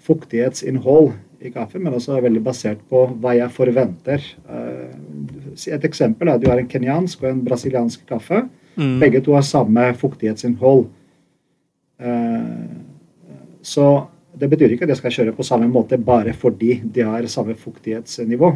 [0.00, 4.24] fuktighetsinnhold i kaffe, men også er veldig basert på hva jeg forventer.
[4.48, 4.90] Uh,
[5.54, 8.44] et eksempel er at du har en kenyansk og en brasiliansk kaffe.
[8.76, 8.98] Mm.
[9.02, 10.86] Begge to har samme fuktighetsinnhold.
[12.00, 12.66] Uh,
[13.62, 13.86] så
[14.40, 17.56] det betyr ikke at jeg skal kjøre på samme måte bare fordi de har samme
[17.58, 18.54] fuktighetsnivå.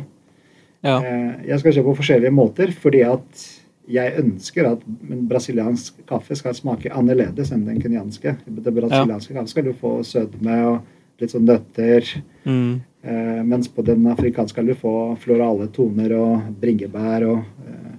[0.85, 0.99] Ja.
[1.41, 3.45] Jeg skal kjøre på forskjellige måter fordi at
[3.91, 8.37] jeg ønsker at en brasiliansk kaffe skal smake annerledes enn den kenyanske.
[8.47, 9.41] Det brasilianske ja.
[9.41, 12.09] kaffe skal du få sødme og litt sånn nøtter.
[12.49, 12.81] Mm.
[13.05, 17.91] Eh, mens på den afrikanske skal du få florale toner og bringebær og eh,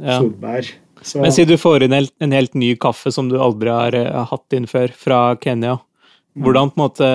[0.00, 0.18] ja.
[0.18, 0.72] solbær.
[1.02, 4.22] Så, Men si du får inn en helt ny kaffe som du aldri har uh,
[4.30, 5.80] hatt inn før, fra Kenya.
[6.36, 6.44] Mm.
[6.44, 7.08] Hvordan på en måte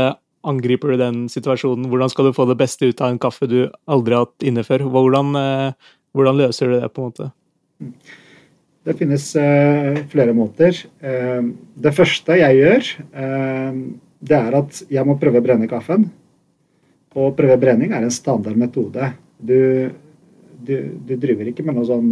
[0.47, 1.87] angriper du den situasjonen?
[1.91, 4.65] Hvordan skal du få det beste ut av en kaffe du aldri har hatt inne
[4.67, 4.83] før?
[4.91, 7.29] Hvordan, uh, hvordan løser du det, på en måte?
[8.87, 10.77] Det finnes uh, flere måter.
[11.03, 13.81] Uh, det første jeg gjør, uh,
[14.23, 16.07] det er at jeg må prøve å brenne kaffen.
[17.17, 19.11] Og prøve brenning er en standardmetode.
[19.37, 19.59] Du,
[20.63, 22.11] du, du driver ikke med noe sånn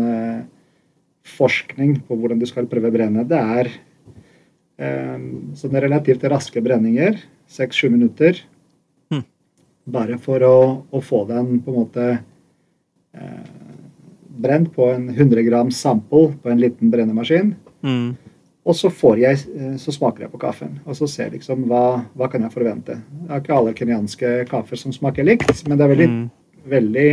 [1.36, 3.26] forskning på hvordan du skal prøve å brenne.
[3.30, 3.70] Det er
[5.62, 7.20] sånne relativt raske brenninger.
[7.54, 8.40] Seks-sju minutter.
[9.14, 9.22] Mm.
[9.94, 10.58] Bare for å,
[10.90, 12.08] å, få den på en måte
[14.42, 17.54] brent på en 100 gram sample på en liten brennemaskin.
[17.86, 18.16] Mm.
[18.66, 22.30] Og så, jeg, eh, så, smaker jeg på kaffen, og så ser liksom hva, hva
[22.32, 22.98] kan jeg forvente.
[22.98, 26.24] Det er ikke alle kenyanske kaffer som smaker likt, men det er veldig, mm.
[26.74, 27.12] veldig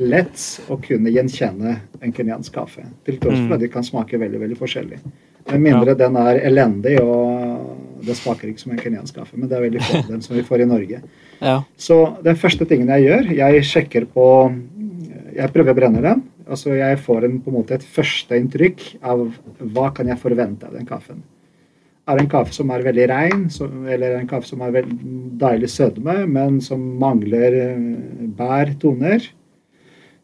[0.00, 2.86] lett å kunne gjenkjenne en kenyansk kaffe.
[3.04, 3.56] Til tross for mm.
[3.58, 5.00] at de kan smake veldig veldig forskjellig.
[5.50, 5.98] Med mindre ja.
[6.04, 9.36] den er elendig og det smaker ikke som en kenyansk kaffe.
[9.36, 11.02] Men det er veldig få av dem som vi får i Norge.
[11.40, 11.62] Ja.
[11.80, 14.24] Så den første tingen jeg gjør, jeg sjekker på
[15.32, 16.18] jeg prøver å brenne den.
[16.50, 19.26] Altså Jeg får en, på en måte et førsteinntrykk av
[19.74, 21.22] hva kan jeg forvente av den kaffen.
[22.08, 23.42] Er det en kaffe som er veldig rein,
[23.86, 24.80] eller en kaffe som er
[25.38, 29.28] deilig sødme, men som mangler bærtoner, bær, toner,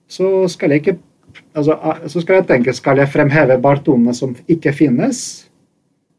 [0.09, 0.97] så skal jeg ikke
[1.55, 1.77] altså,
[2.11, 5.21] så skal jeg tenke skal jeg fremheve bartonene som ikke finnes,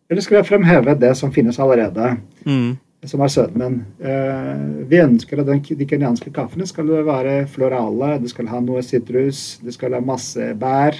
[0.08, 2.16] eller skal jeg fremheve det som finnes allerede?
[2.48, 3.78] Mm som er sødmen.
[4.02, 9.60] Eh, vi ønsker at de kenyanske kaffene skal være florale, det skal ha noe sitrus,
[9.62, 10.98] det skal ha masse bær.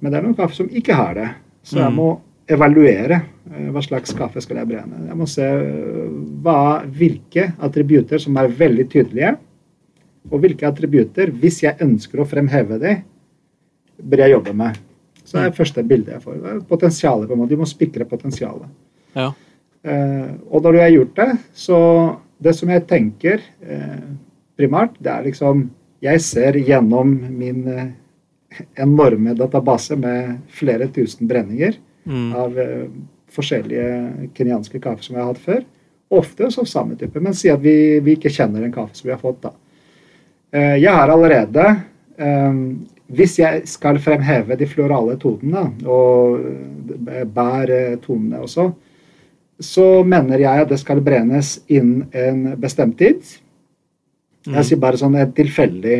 [0.00, 1.28] Men det er noen kaffe som ikke har det.
[1.66, 1.98] Så jeg mm.
[2.00, 2.08] må
[2.50, 5.04] evaluere eh, hva slags kaffe skal jeg brenne.
[5.10, 9.34] Jeg må se eh, hva, hvilke attributter som er veldig tydelige,
[10.30, 13.04] og hvilke attributter, hvis jeg ønsker å fremheve dem,
[14.00, 14.80] bør jeg jobbe med.
[15.20, 15.60] Så det er det mm.
[15.60, 16.42] første bildet jeg får.
[16.68, 17.52] Potensialet, på en måte.
[17.52, 18.72] Du må spikre potensialet.
[19.12, 19.28] Ja.
[19.82, 21.78] Eh, og når du har gjort det, så
[22.40, 24.04] Det som jeg tenker eh,
[24.56, 27.90] primært, det er liksom Jeg ser gjennom min eh,
[28.76, 32.32] enorme database med flere tusen brenninger mm.
[32.34, 32.56] av
[33.30, 35.60] forskjellige kenyanske kaffer som jeg har hatt før.
[36.10, 39.12] ofte som samme type, men si at vi, vi ikke kjenner en kaffe som vi
[39.12, 39.42] har fått.
[39.42, 39.52] da.
[40.50, 41.76] Eh, jeg har allerede
[43.06, 46.36] Hvis jeg skal fremheve de florale tonene, og
[47.32, 48.66] bærtonene også,
[49.60, 53.20] så mener jeg at det skal brennes innen en bestemt tid.
[54.46, 54.64] Jeg mm.
[54.64, 55.98] sier bare sånn et tilfeldig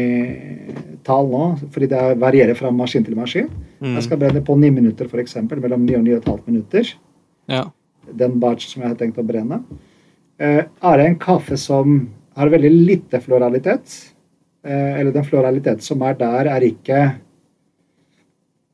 [1.05, 1.44] tall nå,
[1.75, 3.51] fordi det varierer fra maskin til maskin.
[3.81, 3.99] Mm.
[3.99, 5.37] Jeg skal brenne på ni minutter, f.eks.
[5.51, 6.94] Mellom ni og ni og et halvt minutter.
[7.53, 7.66] Ja.
[8.16, 9.61] Den batch som jeg har tenkt å brenne.
[10.40, 12.01] Eh, er det en kaffe som
[12.38, 13.92] har veldig lite floralitet,
[14.64, 17.16] eh, eller den floraliteten som er der, er ikke eh,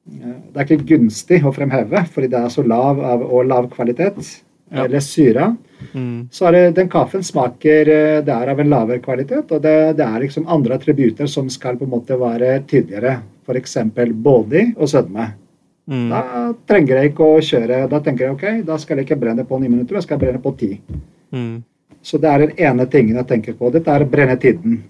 [0.06, 4.45] det er ikke gunstig å fremheve, fordi det er så lav av, og lav kvalitet,
[4.70, 4.84] ja.
[4.84, 5.54] eller syre.
[5.92, 6.28] Mm.
[6.32, 7.90] Så det, den kaffen smaker
[8.24, 11.78] det er av en lavere kvalitet, og det, det, er liksom andre attributer som skal
[11.78, 13.18] på en måte være tydeligere.
[13.46, 13.76] F.eks.
[14.10, 15.28] body og sødme.
[15.86, 16.08] Mm.
[16.10, 16.22] Da
[16.66, 17.84] trenger jeg ikke å kjøre.
[17.90, 20.42] Da tenker jeg ok, da skal jeg ikke brenne på ni minutter, jeg skal brenne
[20.42, 20.72] på ti.
[21.30, 21.62] Mm.
[22.06, 23.70] Så det er den ene tingen jeg tenker på.
[23.74, 24.80] Dette er brennetiden.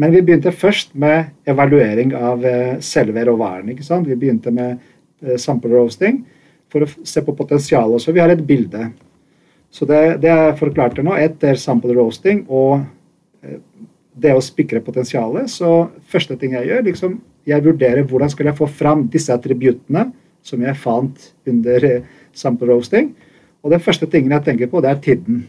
[0.00, 3.72] Men vi begynte først med evaluering av eh, selve råvaren.
[3.74, 4.08] ikke sant?
[4.08, 4.78] Vi begynte med
[5.22, 6.22] eh, sample roasting
[6.72, 8.02] for å se på potensialet.
[8.02, 8.88] Så vi har et bilde.
[9.72, 12.82] Så det, det jeg forklarte nå, etter sample roasting og
[13.42, 13.60] eh,
[14.12, 17.16] det å spikre potensialet, så første ting jeg gjør, liksom,
[17.48, 20.10] jeg vurderer hvordan skal jeg få fram disse attributtene
[20.44, 21.88] som jeg fant under
[22.36, 23.12] sample roasting.
[23.62, 25.42] Og den første tingen jeg tenker på, det er tiden.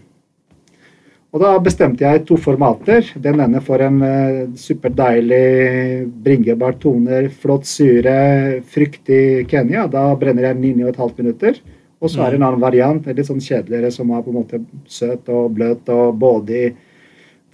[1.33, 3.07] Og da bestemte jeg to formater.
[3.17, 9.87] Den ene for en uh, superdeilig bringebær toner, flott syre, fryktig Kenya.
[9.89, 11.57] Da brenner jeg 9,5 minutter.
[12.03, 14.59] Og så er det en annen variant, litt sånn kjedeligere, som er på en måte
[14.91, 16.73] søt og bløt og både,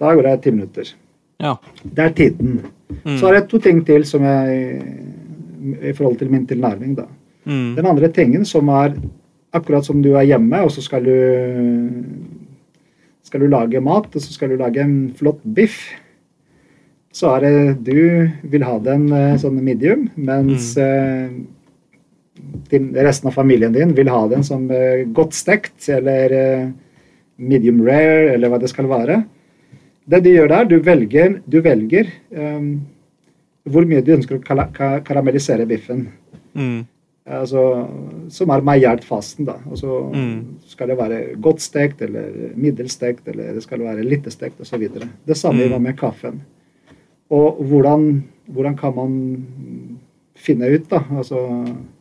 [0.00, 0.90] Da går det ti minutter.
[1.40, 1.58] Ja.
[1.84, 2.60] Det er tiden.
[3.04, 3.18] Mm.
[3.20, 4.80] Så er det to ting til som jeg
[5.60, 7.04] i forhold til min tilnærming, da.
[7.44, 7.76] Mm.
[7.76, 8.94] Den andre tingen som er
[9.52, 11.16] akkurat som du er hjemme, og så skal du
[13.22, 15.92] skal du lage mat, og så skal du lage en flott biff,
[17.12, 18.00] så er det du
[18.50, 21.40] vil ha den eh, sånn medium, mens mm.
[22.72, 26.70] Uh, resten av familien din vil ha den som uh, godt stekt eller uh,
[27.40, 29.22] medium rare, eller hva det skal være.
[30.10, 32.72] Det du gjør der, du velger, du velger um,
[33.70, 36.08] hvor mye du ønsker å karamellisere biffen.
[36.56, 36.80] Mm
[37.30, 37.64] altså,
[38.32, 39.46] som er maillard fasten.
[39.48, 39.58] da.
[39.70, 40.60] Altså, mm.
[40.72, 44.88] Skal det være godt stekt eller middelstekt eller det skal være litt stekt osv.
[45.26, 45.78] Det samme mm.
[45.82, 46.42] med kaffen.
[47.30, 49.46] Og hvordan, hvordan, kan man
[50.34, 51.38] finne ut da, altså,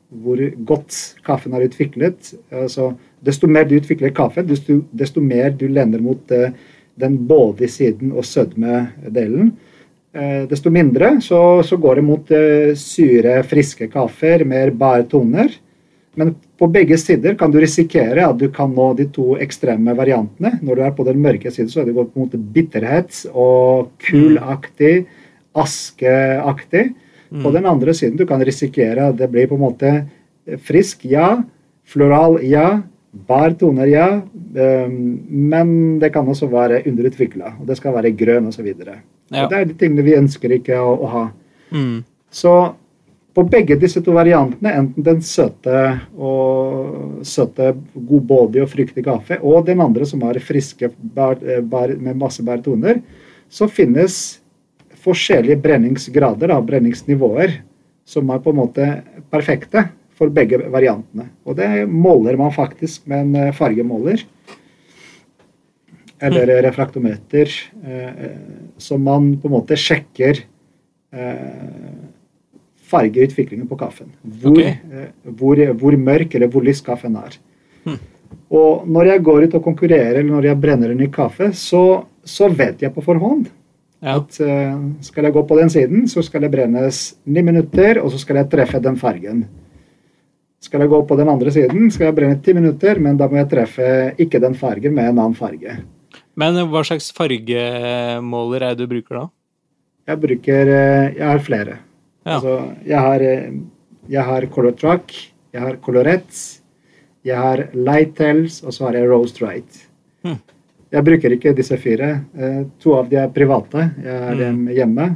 [0.10, 2.34] hvor godt kaffen er utviklet?
[2.52, 2.92] Altså,
[3.26, 6.50] desto mer du utvikler kaffe, desto, desto mer du lener mot uh,
[7.00, 9.54] den både siden og sødme-delen.
[10.10, 15.54] Eh, desto mindre så, så, går det mot uh, syre, friske kaffer, mer bare toner.
[16.18, 20.58] Men på begge sider kan du risikere at du kan nå de to ekstreme variantene.
[20.66, 25.06] Når du er på den mørke siden, så er det gått mot bitterhet og kulaktig,
[25.56, 26.90] askeaktig.
[27.30, 27.44] Mm.
[27.44, 29.94] På den andre siden du kan risikere at det blir på en måte
[30.66, 31.38] frisk, ja.
[31.86, 32.82] Floral, ja.
[33.12, 34.10] Bar toner, ja.
[34.54, 37.56] Um, men det kan også være underutvikla.
[37.60, 38.68] Og det skal være grønn osv.
[38.70, 39.00] Ja.
[39.44, 41.26] Og det er de tingene vi ønsker ikke å, å ha.
[41.74, 42.04] Mm.
[42.34, 42.54] Så
[43.34, 45.82] på begge disse to variantene, enten den søte
[46.18, 51.38] og søte god body og fryktig kaffe, og den andre som har friske bar,
[51.70, 53.02] bær, med masse bærtoner,
[53.50, 54.40] så finnes
[55.04, 57.60] forskjellige brenningsgrader, da, brenningsnivåer,
[58.10, 58.90] som er på en måte
[59.32, 59.86] perfekte
[60.20, 61.30] for begge variantene.
[61.48, 64.26] Og det måler man faktisk med en eh, fargemåler
[66.20, 66.62] eller mm.
[66.66, 67.52] refraktometer,
[67.86, 68.32] eh,
[68.78, 70.42] som man på en måte sjekker
[71.16, 71.92] eh,
[72.90, 74.12] fargeutviklingen på kaffen.
[74.22, 74.76] Hvor, okay.
[74.92, 77.38] eh, hvor, hvor, mørk eller hvor lys kaffen er.
[77.86, 78.00] Mm.
[78.60, 81.84] Og når jeg går ut og konkurrerer, eller når jeg brenner en ny kaffe, så,
[82.26, 83.48] så vet jeg på forhånd
[84.00, 84.18] ja.
[84.18, 88.14] at uh, skal jeg gå på den siden, så skal det brennes ni minutter, og
[88.14, 89.44] så skal jeg treffe den fargen.
[90.60, 93.40] Skal jeg gå på den andre siden, skal jeg brenne ti minutter, men da må
[93.40, 95.80] jeg treffe ikke den fargen, med en annen farge.
[96.40, 99.26] Men hva slags fargemåler er det du bruker da?
[100.10, 101.76] Jeg bruker eh, Jeg har flere.
[102.26, 102.38] Ja.
[102.38, 102.56] Altså,
[102.88, 103.52] jeg har, eh,
[104.10, 105.14] jeg har Color track,
[105.54, 106.62] jeg har Colorette,
[107.26, 109.84] jeg har Lighttels, og så har jeg Rose Right.
[110.26, 110.40] Hm.
[110.90, 112.10] Jeg bruker ikke disse fire.
[112.34, 113.86] Eh, to av de er private.
[114.02, 114.40] Jeg har hm.
[114.42, 115.08] dem hjemme.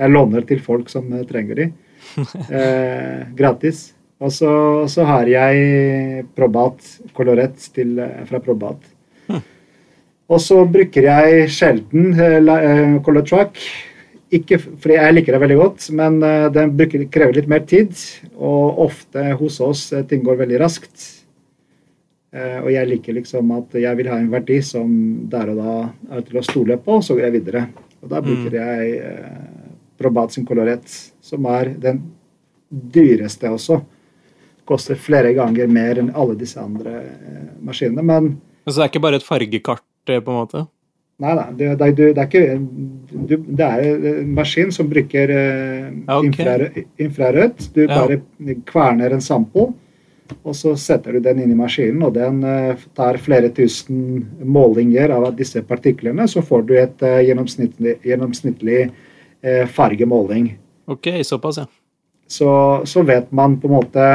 [0.00, 1.66] Jeg låner til folk som trenger de.
[2.58, 3.90] eh, gratis.
[4.20, 4.52] Og så,
[4.90, 6.82] så, har jeg Probat
[7.16, 7.84] Colorette
[8.28, 8.82] fra Probat.
[10.30, 13.56] Og så bruker jeg sjelden uh, Color Track.
[14.30, 16.20] Ikke fordi jeg liker det veldig godt, men
[16.54, 17.96] den bruker, krever litt mer tid.
[18.36, 21.08] Og ofte hos oss ting går veldig raskt.
[22.30, 24.90] Eh, og jeg liker liksom at jeg vil ha en verdi som
[25.30, 25.76] der og da
[26.14, 27.64] er til å stole på, og så går jeg videre.
[28.00, 29.46] Og da bruker jeg eh,
[30.00, 30.86] Probat sin kolorett,
[31.20, 31.98] som er den
[32.70, 33.82] dyreste også.
[34.64, 38.04] Koster flere ganger mer enn alle disse andre eh, maskinene.
[38.06, 38.30] Men
[38.64, 40.62] Så det er ikke bare et fargekart, eh, på en måte?
[41.20, 41.46] Nei, nei.
[41.58, 46.84] Det, det, det, er ikke du, Det er en maskin som bruker eh, okay.
[46.96, 47.68] infrarødt.
[47.74, 48.06] Du Ja.
[48.06, 48.20] bare
[48.70, 49.74] kverner en sample,
[50.42, 55.12] og så setter du den inn i maskinen, og den eh, tar flere tusen målinger
[55.14, 60.52] av disse partiklene, så får du et eh, gjennomsnittlig, gjennomsnittlig eh, fargemåling.
[60.90, 61.66] Ok, såpass, ja.
[62.30, 62.50] Så,
[62.86, 64.06] så vet man på en måte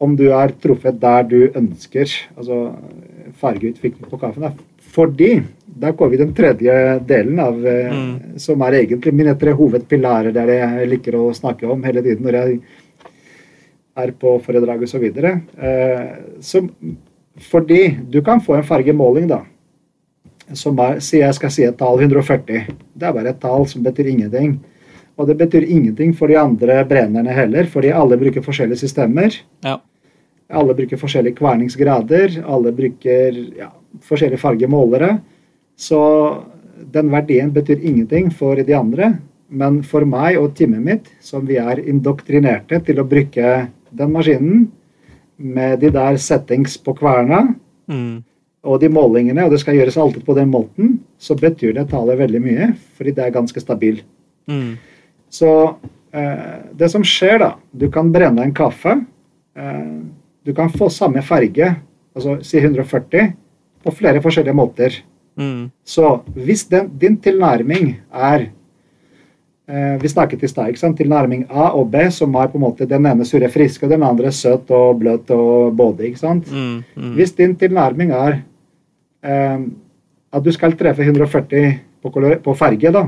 [0.00, 2.72] om du er truffet der du ønsker, altså
[3.38, 4.48] fargeutvikling på kaffen.
[4.48, 4.54] da.
[4.90, 5.34] Fordi
[5.80, 6.74] da går vi den tredje
[7.06, 8.38] delen av Mm.
[8.38, 12.38] som er egentlig mine tre hovedpilarer der jeg liker å snakke om hele tiden når
[12.40, 12.60] jeg
[13.98, 15.06] er på foredrag osv.
[15.10, 15.32] Så
[16.40, 16.62] så,
[17.50, 19.44] fordi du kan få en fargemåling, da.
[20.56, 22.66] Som er, si jeg skal si et tall 140.
[22.94, 24.58] Det er bare et tall som betyr ingenting.
[25.20, 29.36] Og det betyr ingenting for de andre brennerne heller, fordi alle bruker forskjellige systemer.
[29.64, 29.78] Ja.
[30.50, 33.68] Alle bruker forskjellige kverningsgrader, alle bruker ja,
[34.02, 35.18] forskjellige fargemålere.
[35.78, 36.00] Så
[36.92, 39.12] den verdien betyr ingenting for de andre.
[39.50, 43.54] Men for meg og teamet mitt, som vi er indoktrinerte til å bruke
[43.96, 44.68] den maskinen,
[45.40, 47.54] med de der settings på kverna
[47.90, 48.22] Mm.
[48.62, 52.20] og de målingene, og det skal gjøres alltid på den måten, så betyr det tallet
[52.20, 54.02] veldig mye, fordi det er ganske stabil.
[54.46, 54.76] Mm.
[55.30, 55.50] Så
[56.12, 59.00] eh, det som skjer, da Du kan brenne en kaffe.
[59.56, 59.98] Eh,
[60.44, 61.72] du kan få samme farge,
[62.14, 63.32] altså si 140,
[63.82, 65.00] på flere forskjellige måter.
[65.40, 65.70] Mm.
[65.84, 68.50] Så hvis den, din tilnærming er
[69.70, 70.78] Vi snakket i stad.
[70.98, 74.02] Tilnærming A og B, som er på en måte den ene surre friske, og den
[74.02, 76.50] andre søt og bløt og både, ikke sant?
[76.50, 76.80] Mm.
[76.96, 77.12] Mm.
[77.14, 78.40] Hvis din tilnærming er
[79.22, 79.60] eh,
[80.30, 83.04] at du skal treffe 140 på, på farge, da,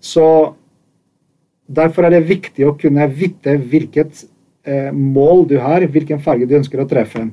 [0.00, 0.26] så
[1.70, 4.24] derfor er det viktig å kunne vite hvilket
[4.66, 7.28] eh, mål du har, hvilken farge du ønsker å treffe.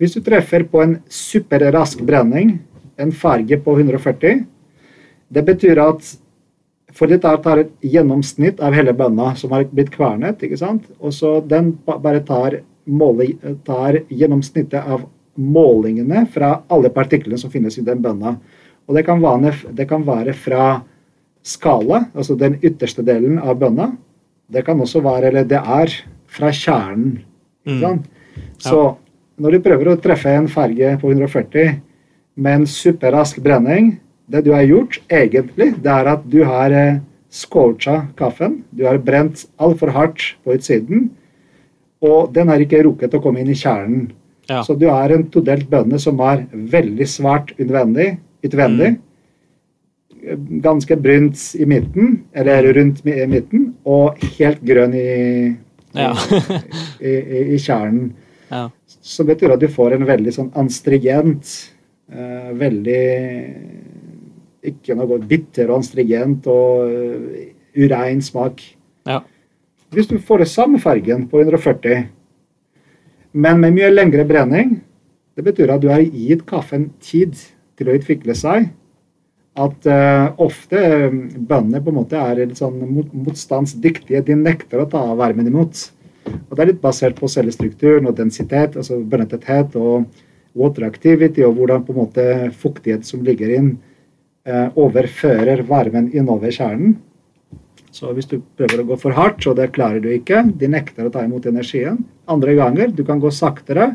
[0.00, 2.58] Hvis du treffer på en superrask brenning,
[3.00, 4.44] en farge på 140,
[5.30, 6.14] det betyr at
[6.96, 10.88] for dette tar et gjennomsnitt av hele bønna som har blitt kvernet, ikke sant?
[11.00, 13.28] og så den bare tar, måle,
[13.66, 15.04] tar gjennomsnittet av
[15.40, 18.34] målingene fra alle partiklene som finnes i den bønna.
[18.88, 20.80] Og det kan være, det kan være fra
[21.46, 23.92] skala, altså den ytterste delen av bønna.
[24.50, 25.94] Det kan også være, eller det er,
[26.30, 27.20] fra kjernen.
[27.66, 27.80] Ikke Mm.
[27.80, 28.06] sant?
[28.58, 28.96] Så
[29.38, 31.80] når du prøver å treffe en farge på 140
[32.36, 33.98] med en superrask brenning,
[34.30, 38.60] det du har gjort egentlig, det er at du har eh, scorcha kaffen.
[38.70, 41.10] Du har brent altfor hardt på utsiden,
[42.00, 44.08] og den har ikke rukket å komme inn i kjernen.
[44.50, 44.64] Ja.
[44.66, 48.14] Så du har en todelt bønne som er veldig svart utvendig,
[48.46, 48.96] utvendig
[50.62, 55.56] ganske brunt i midten, eller rundt i midten, og helt grønn i,
[55.94, 56.12] Ja.
[57.00, 58.12] i, i, i kjernen.
[58.50, 58.68] ja.
[58.86, 61.48] Så betyr at du får en veldig sånn anstrigent,
[62.12, 63.04] uh, veldig
[64.66, 67.44] Ikke noe bitter og anstrigent og uh,
[67.76, 68.62] urein smak.
[69.08, 69.22] Ja.
[69.94, 72.04] Hvis du får det samme fargen på 140,
[73.32, 74.80] men med mye lengre brenning,
[75.38, 77.38] det betyr at du har gitt kaffen tid
[77.78, 78.68] til å utvikle seg.
[79.60, 84.22] At uh, ofte eh, bøndene på en måte er litt sånn mot, motstandsdyktige.
[84.26, 85.88] De nekter å ta varmen imot.
[86.30, 90.06] Og det er litt basert på cellestrukturen og densitet, altså bønnetetthet og
[90.58, 92.26] water activity, og hvordan på en måte
[92.60, 93.72] fuktighet som ligger inn,
[94.48, 96.94] overfører varmen innover kjernen.
[97.90, 101.08] Så hvis du prøver å gå for hardt, og det klarer du ikke, de nekter
[101.08, 101.98] å ta imot energien.
[102.30, 103.90] Andre ganger, du kan gå saktere,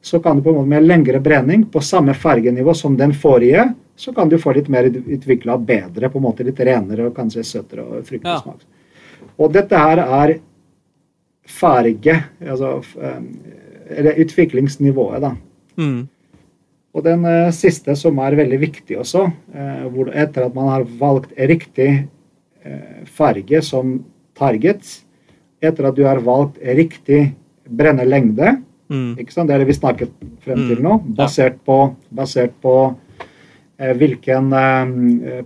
[0.00, 3.68] så kan du på en måte med lengre brenning på samme fargenivå som den forrige,
[3.98, 7.44] så kan du få litt mer utvikla bedre, på en måte litt renere og kanskje
[7.44, 8.38] søtere og Ja.
[8.40, 8.60] smak.
[9.38, 10.38] Og dette her er
[11.46, 13.20] farge, altså eh,
[13.98, 15.34] eller utviklingsnivået, da.
[15.76, 16.08] Mm.
[16.96, 20.86] Og den eh, siste som er veldig viktig også, eh, hvor etter at man har
[21.00, 21.90] valgt riktig
[22.64, 23.98] eh, farge som
[24.38, 24.86] target,
[25.60, 27.34] etter at du har valgt riktig
[27.68, 28.58] brennelengde,
[28.88, 29.18] Mm.
[29.20, 29.50] ikke sant?
[29.50, 31.74] det er det vi snakket frem til Mm, nå, basert på,
[32.08, 32.96] basert på
[33.78, 34.48] eh, hvilken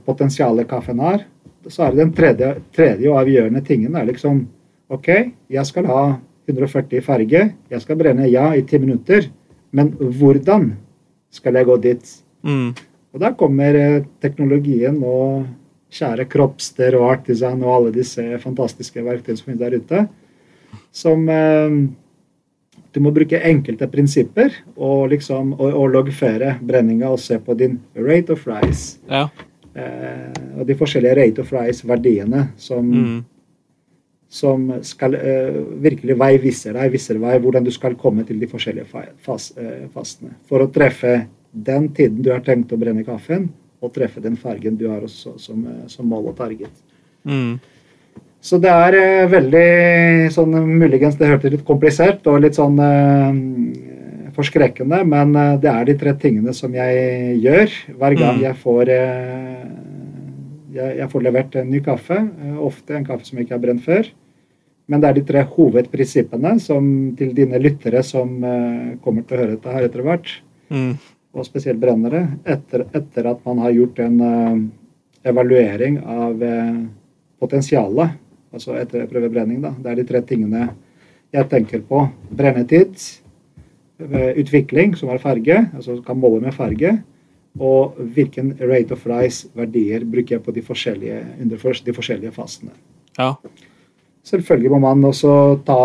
[0.06, 1.24] potensial kaffen har,
[1.66, 4.44] så er det den tredje, tredje og avgjørende tingen er liksom
[4.94, 5.08] OK,
[5.50, 6.04] jeg skal ha
[6.46, 9.26] 140 farge, jeg skal brenne ja i ti minutter,
[9.72, 10.76] men hvordan
[11.32, 12.14] skal jeg gå dit?
[12.46, 12.72] Mm.
[13.12, 15.46] Og da kommer eh, teknologien og
[15.92, 20.04] kjære Kroppster og Artisan og alle disse fantastiske verktøyene som finnes der ute,
[20.92, 21.82] som eh,
[22.92, 27.78] Du må bruke enkelte prinsipper og, liksom, og, og loggføre brenninga og se på din
[27.96, 28.98] rate of rise.
[29.08, 29.22] Ja.
[29.72, 33.22] Eh, og de forskjellige rate of rise-verdiene som, Mm.
[34.32, 38.48] Som skal uh, virkelig vei viser deg viser vei hvordan du skal komme til de
[38.48, 38.88] forskjellige
[39.20, 40.38] fas, uh, fastene.
[40.48, 43.50] For å treffe den tiden du har tenkt å brenne kaffen,
[43.82, 46.70] og treffe den fargen du har også som, eh, som mål og target.
[47.28, 47.58] Mm.
[48.40, 52.80] Så det er uh, veldig sånn Muligens det hørtes litt komplisert og litt sånn
[54.32, 58.44] forskrekkende, men det er de tre tingene som jeg gjør hver gang Mm.
[58.46, 58.92] jeg får
[60.72, 62.16] jeg, jeg får levert en ny kaffe.
[62.64, 64.08] ofte en kaffe som ikke har brent før.
[64.92, 66.84] Men det er de tre hovedprinsippene som
[67.16, 70.38] til dine lyttere som eh, kommer til å høre dette her etter hvert,
[70.72, 70.94] Mm.
[71.36, 74.60] og spesielt brennere, etter, etter at man har gjort en eh,
[75.28, 76.78] evaluering av eh,
[77.40, 78.14] potensialet,
[78.52, 79.74] altså etter prøvebrenning, da.
[79.76, 80.70] Det er de tre tingene
[81.32, 82.06] jeg tenker på.
[82.32, 82.96] Brennetid,
[84.40, 86.94] utvikling, som er farge, altså kan måle med farge,
[87.60, 92.72] og hvilken rate of rise-verdier bruker jeg på de forskjellige, under de forskjellige fasene.
[93.18, 93.34] Ja.
[94.22, 95.32] Selvfølgelig må man også
[95.66, 95.78] ta,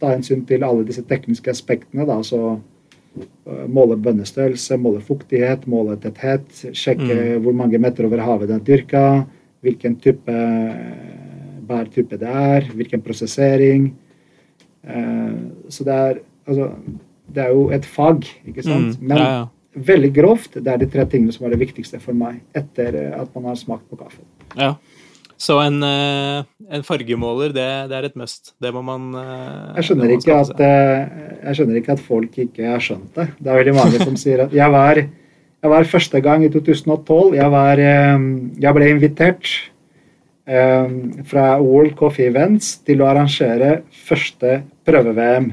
[0.00, 2.06] ta hensyn til alle disse tekniske aspektene.
[2.06, 8.52] Da, altså øh, måle bønnestørrelse, måle fuktighet, måle tetthet, sjekke hvor mange meter over havet
[8.52, 9.24] den dyrka,
[9.64, 10.38] hvilken type
[11.68, 13.90] bærtype det er, hvilken prosessering.
[14.84, 15.34] Eh,
[15.68, 16.70] så det er, altså,
[17.34, 19.00] det er jo et fag, ikke sant?
[19.00, 19.06] Mm.
[19.08, 19.84] Men ja, ja.
[19.92, 23.14] veldig grovt, det er de tre tingene som er det viktigste for meg etter eh,
[23.18, 24.22] at man har smakt på kaffe.
[24.54, 24.76] ja.
[25.40, 28.54] Så en, eh, en fargemåler, det, det er et must.
[28.62, 32.40] Det må man eh, Jeg skjønner, man ikke at, eh, jeg skjønner ikke at folk
[32.46, 33.28] ikke har skjønt det.
[33.40, 37.36] Det er veldig mange som sier at Jeg var, jeg var første gang i 2012
[37.38, 39.52] Jeg, var, jeg ble invitert
[40.46, 40.96] um,
[41.28, 45.52] fra World Coffee Events til å arrangere første prøve-VM.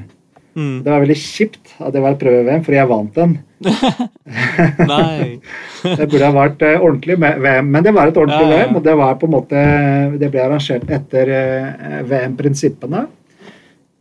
[0.52, 0.82] Mm.
[0.84, 3.34] Det var veldig kjipt at det var et prøve-VM, for jeg vant den.
[4.92, 5.38] Nei.
[5.98, 8.66] Det burde ha vært eh, ordentlig VM, men det var et ordentlig Ja, ja.
[8.66, 9.62] VM, og det var på en måte
[10.18, 13.02] Det ble arrangert etter eh, VM-prinsippene.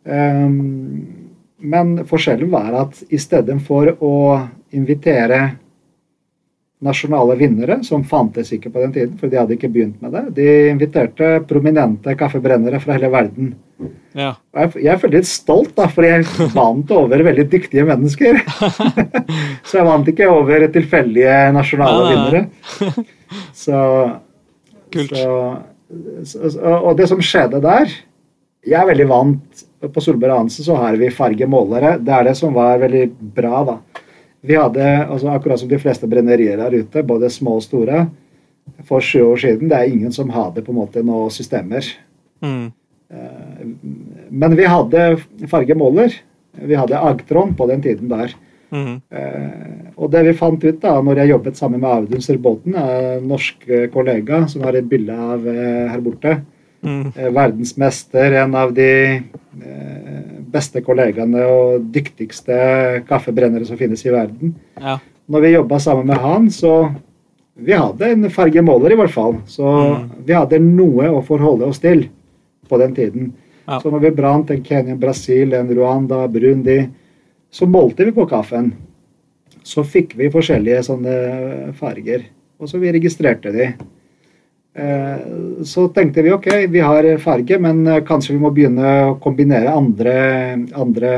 [0.06, 0.52] Um,
[1.62, 4.14] men forskjellen var at i stedet for å
[4.74, 5.42] invitere
[6.82, 10.24] nasjonale vinnere, som fantes ikke på den tiden, for de hadde ikke begynt med det,
[10.40, 13.52] de inviterte prominente kaffebrennere fra hele verden.
[14.18, 14.34] Ja.
[14.58, 16.26] Jeg, jeg følte litt stolt, da, for jeg
[16.56, 18.42] vant over veldig dyktige mennesker.
[19.68, 22.44] så jeg vant ikke over tilfeldige nasjonale vinnere.
[23.56, 23.78] Så,
[24.92, 25.14] Kult.
[25.16, 27.90] Så, og det som skjedde der
[28.64, 29.62] Jeg er veldig vant
[29.92, 31.94] På Solberg Hansen så har vi fargemålere.
[32.04, 33.06] Det er det som var veldig
[33.36, 34.01] bra, da.
[34.42, 38.06] Vi hadde, altså akkurat som de fleste brennerier der ute, både små og store,
[38.88, 41.86] for sju år siden, det er ingen som hadde på en måte noen systemer.
[42.42, 42.72] Mm.
[44.32, 45.02] Men vi hadde
[45.52, 46.16] fargemåler.
[46.52, 48.34] Vi hadde Agtron på den tiden der.
[48.72, 49.02] Mm.
[49.12, 53.28] Eh, og det vi fant ut da, når jeg jobbet sammen med Audun Serbotn, en
[53.28, 56.38] norsk eh, kollega som har et bilde av eh, her borte,
[56.84, 57.12] Mm.
[57.16, 58.88] eh, verdensmester, en av de
[59.62, 60.22] eh,
[60.52, 64.56] beste kollegaene og dyktigste kaffebrennere som finnes i verden.
[64.82, 64.98] Ja.
[65.30, 66.96] Når vi jobba sammen med han, så
[67.62, 69.36] Vi hadde en fargemåler, i hvert fall.
[69.46, 70.10] Så Mm.
[70.26, 72.08] vi hadde noe å forholde oss til
[72.68, 73.34] på den tiden.
[73.68, 73.80] Ja.
[73.80, 76.90] Så når vi brant en Kenya, Brasil, en Rwanda, Brundi,
[77.52, 78.74] så målte vi på kaffen.
[79.64, 82.24] Så fikk vi forskjellige sånne farger,
[82.60, 83.74] og så vi registrerte de.
[84.74, 85.18] Eh,
[85.64, 89.74] Så tenkte vi ok, vi har farge, men eh, kanskje vi må begynne å kombinere
[89.76, 90.16] andre,
[90.80, 91.12] andre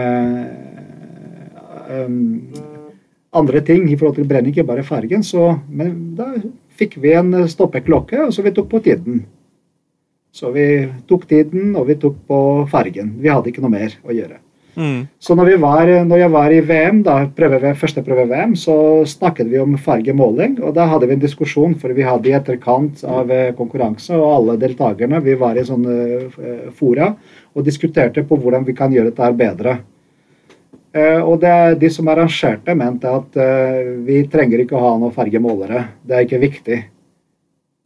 [1.88, 2.49] eh, um,
[3.34, 5.24] andre ting i forhold til brenning, ikke bare fargen.
[5.26, 6.32] Så, men da
[6.78, 9.24] fikk vi en stoppeklokke, og så vi tok på tiden.
[10.34, 10.68] Så vi
[11.10, 12.39] tok tiden, og vi tok på
[12.72, 13.16] fargen.
[13.22, 14.39] Vi hadde ikke noe mer å gjøre.
[14.74, 15.05] Mm.
[15.21, 18.76] Så når, var, når jeg var i VM, da, prøve, første prøve-VM, så
[19.09, 20.57] snakket vi om fargemåling.
[20.63, 24.36] Og da hadde vi en diskusjon, for vi hadde i etterkant av eh, konkurranse, og
[24.39, 27.13] alle deltakerne vi var i sånne eh, fora
[27.53, 29.78] og diskuterte på hvordan vi kan gjøre dette bedre.
[30.93, 35.13] Eh, og det, de som arrangerte, mente at eh, vi trenger ikke å ha noen
[35.15, 35.88] fargemålere.
[36.05, 36.82] Det er ikke viktig.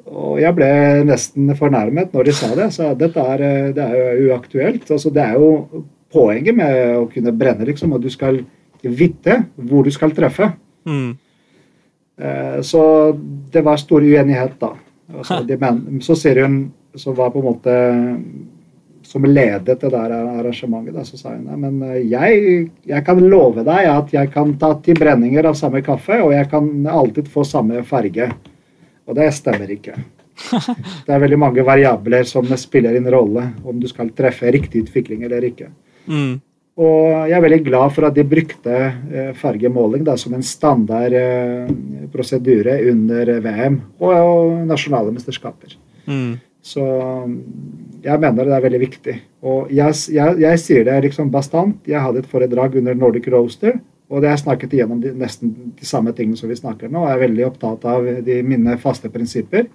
[0.07, 0.67] Og jeg ble
[1.07, 2.67] nesten fornærmet når de sa det.
[2.75, 4.91] Så dette er, eh, det er jo uaktuelt.
[4.91, 8.41] Altså, det er jo poenget med å kunne brenne, liksom, at du skal
[8.81, 10.51] vite hvor du skal treffe.
[10.87, 11.17] Mm.
[12.17, 12.81] Eh, Så
[13.51, 14.73] det var stor uenighet da.
[15.13, 16.59] Altså, de men, så ser hun
[16.95, 17.75] som var på en måte
[19.07, 23.21] som ledet det der arrangementet, da, så sa hun nei, men eh, jeg, jeg kan
[23.23, 27.29] love deg at jeg kan ta ti brenninger av samme kaffe, og jeg kan alltid
[27.31, 28.27] få samme farge.
[29.07, 29.95] Og det stemmer ikke.
[31.07, 35.23] Det er veldig mange variabler som spiller en rolle om du skal treffe riktig utvikling
[35.25, 35.71] eller ikke.
[36.07, 36.35] Mm.
[36.77, 41.15] Og jeg er veldig glad for at de brukte eh, fargemåling da, som en standard
[41.17, 41.71] eh,
[42.13, 45.73] prosedyre under VM og, og nasjonale mesterskaper.
[46.05, 46.35] Mm.
[46.67, 46.83] Så
[48.03, 49.15] jeg mener det er veldig viktig.
[49.47, 51.79] Og jeg, jeg, jeg sier det liksom bastant.
[51.87, 56.13] Jeg hadde et foredrag under Nordic Roaster, og er snakket igjennom de, nesten de samme
[56.15, 57.03] tingene som vi snakker nå.
[57.07, 59.67] Jeg er veldig opptatt av de, mine faste prinsipper,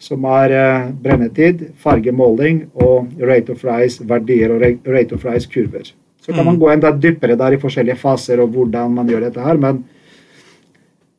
[0.00, 5.92] som er eh, brennetid, fargemåling og rate of rise verdier og rate of rise kurver.
[6.20, 9.44] Så kan man gå enda dypere der i forskjellige faser og hvordan man gjør dette
[9.44, 9.60] her.
[9.60, 9.82] Men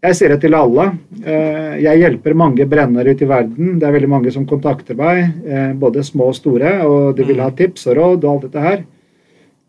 [0.01, 0.87] jeg sier det til alle.
[1.21, 3.75] Eh, jeg hjelper mange brennere ute i verden.
[3.77, 7.41] Det er veldig mange som kontakter meg, eh, både små og store, og de vil
[7.41, 8.83] ha tips og råd og alt dette her.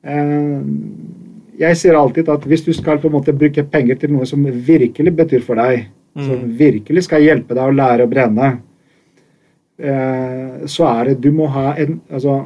[0.05, 0.61] Eh,
[1.61, 4.41] jeg sier alltid at hvis du skal på en måte bruke penger til noe som
[4.43, 8.49] virkelig betyr for deg, som virkelig skal hjelpe deg å lære å brenne,
[9.83, 12.37] så er det Du må ha en Altså,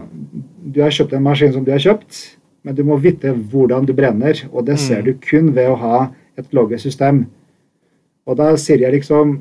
[0.65, 3.93] du har kjøpt en maskin som du har kjøpt men du må vite hvordan du
[3.95, 5.07] brenner, og det ser mm.
[5.07, 5.99] du kun ved å ha
[6.37, 7.23] et loggesystem.
[8.27, 9.39] Og da sier jeg liksom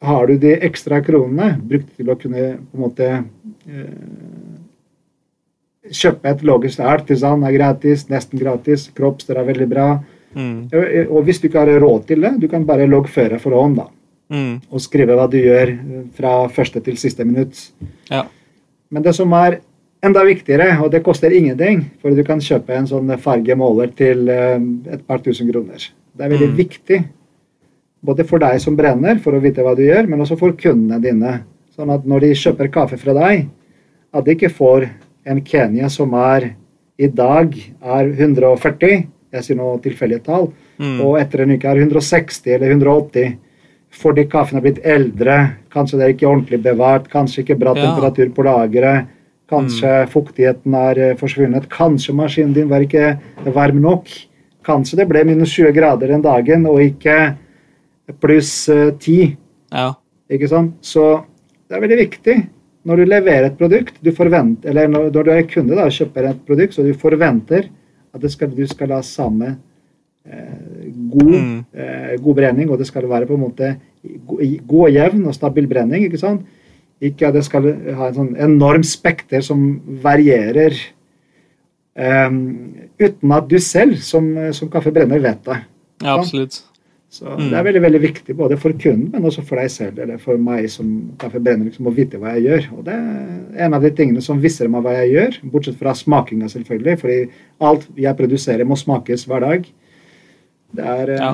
[0.00, 3.90] Har du de ekstra kronene brukt til å kunne på en måte eh,
[5.90, 8.86] Kjøpe et loggesystem Artisan er gratis, nesten gratis.
[8.96, 9.88] kropps, det er veldig bra.
[10.38, 10.70] Mm.
[11.10, 13.80] Og hvis du ikke har råd til det, du kan bare loggføre for hånd.
[13.80, 13.88] da.
[14.30, 14.60] Mm.
[14.70, 15.74] Og skrive hva du gjør
[16.14, 17.58] fra første til siste minutt.
[18.10, 18.24] Ja.
[18.90, 19.58] Men det som er
[20.06, 24.56] enda viktigere, og det koster ingenting, for du kan kjøpe en sånn fargemåler til eh,
[24.94, 25.90] et par tusen kroner.
[26.16, 26.56] Det er veldig mm.
[26.58, 27.00] viktig,
[28.06, 31.02] både for deg som brenner, for å vite hva du gjør, men også for kundene
[31.04, 31.40] dine.
[31.76, 33.46] Sånn at når de kjøper kaffe fra deg,
[34.10, 34.88] at de ikke får
[35.30, 36.52] en Kenya som er
[37.00, 40.50] i dag er 140, jeg sier nå tilfeldige tall,
[40.80, 40.98] mm.
[41.04, 43.36] og etter en uke er 160 eller 180
[43.90, 45.38] fordi kaffen er blitt eldre,
[45.72, 49.08] kanskje det er ikke ordentlig bevart, kanskje ikke bra temperatur på lageret
[49.50, 50.10] Kanskje mm.
[50.12, 51.66] fuktigheten er eh, forsvunnet.
[51.72, 53.16] Kanskje maskinen din var ikke
[53.50, 54.10] varm nok.
[54.66, 57.16] Kanskje det ble minus 20 grader den dagen, og ikke
[58.22, 59.16] pluss 10.
[59.16, 59.34] Eh,
[59.74, 59.88] ja.
[60.30, 60.76] Ikke sant?
[60.86, 61.06] Så
[61.66, 62.36] det er veldig viktig
[62.88, 66.30] når du leverer et produkt, du forventer, eller når, du er kunde da, og kjøper
[66.30, 67.66] et produkt, så du forventer
[68.16, 69.50] at skal, du skal ha samme
[70.24, 70.69] eh,
[71.10, 71.58] god, mm.
[71.74, 73.74] eh, god, brenning, og det skal være på en måte
[74.30, 76.06] god og jevn og stabil brenning.
[76.06, 76.46] ikke sant?
[77.00, 80.76] Ikke at det skal ha en sånn enorm spekter som varierer
[81.96, 82.40] um,
[83.00, 85.62] uten at du selv som, som kaffebrenner vet det.
[86.04, 86.62] Ja, absolutt.
[87.10, 87.48] Så mm.
[87.50, 90.38] Det er veldig veldig viktig både for kunden, men også for deg selv eller for
[90.38, 90.86] meg som
[91.18, 92.68] kaffebrenner liksom, å vite hva jeg gjør.
[92.76, 95.94] Og Det er en av de tingene som viser meg hva jeg gjør, bortsett fra
[95.98, 96.98] smakinga, selvfølgelig.
[97.00, 97.18] fordi
[97.66, 99.66] alt jeg produserer, må smakes hver dag.
[100.70, 101.30] Det er ja.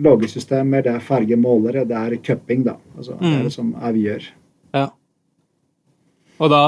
[0.00, 2.64] loggesystemer, det er fargemålere, det er cupping.
[2.64, 2.76] da.
[2.96, 3.20] Altså, mm.
[3.20, 3.48] Det er mm.
[3.48, 4.28] det som avgjør.
[4.76, 4.86] Ja.
[6.40, 6.62] Og da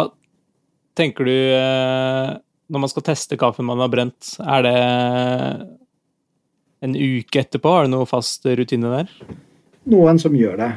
[0.98, 2.32] tenker du eh,
[2.72, 4.76] Når man skal teste kaffen man har brent, er det
[6.82, 7.76] en uke etterpå?
[7.76, 9.12] Har du noe fast rutine der?
[9.92, 10.72] Noen som gjør det.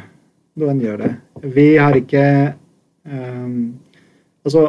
[0.61, 1.11] Noen gjør det.
[1.55, 2.25] Vi har ikke
[3.03, 3.57] um,
[4.45, 4.67] Altså,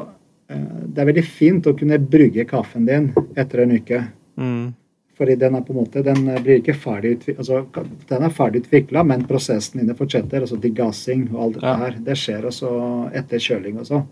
[0.49, 3.99] eh, det er veldig fint å kunne brygge kaffen din etter en uke.
[4.41, 4.71] Mm.
[5.17, 7.62] Fordi den er på en måte, den blir ikke ferdig altså,
[8.09, 10.45] Den er ferdig utvikla, men prosessen inne fortsetter.
[10.45, 11.75] altså Degassing og alt ja.
[11.85, 11.99] her.
[12.05, 12.73] Det skjer også
[13.17, 14.03] etter kjøling også.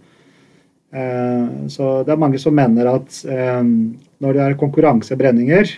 [0.94, 5.72] Uh, så det er mange som mener at um, når det er konkurransebrenninger,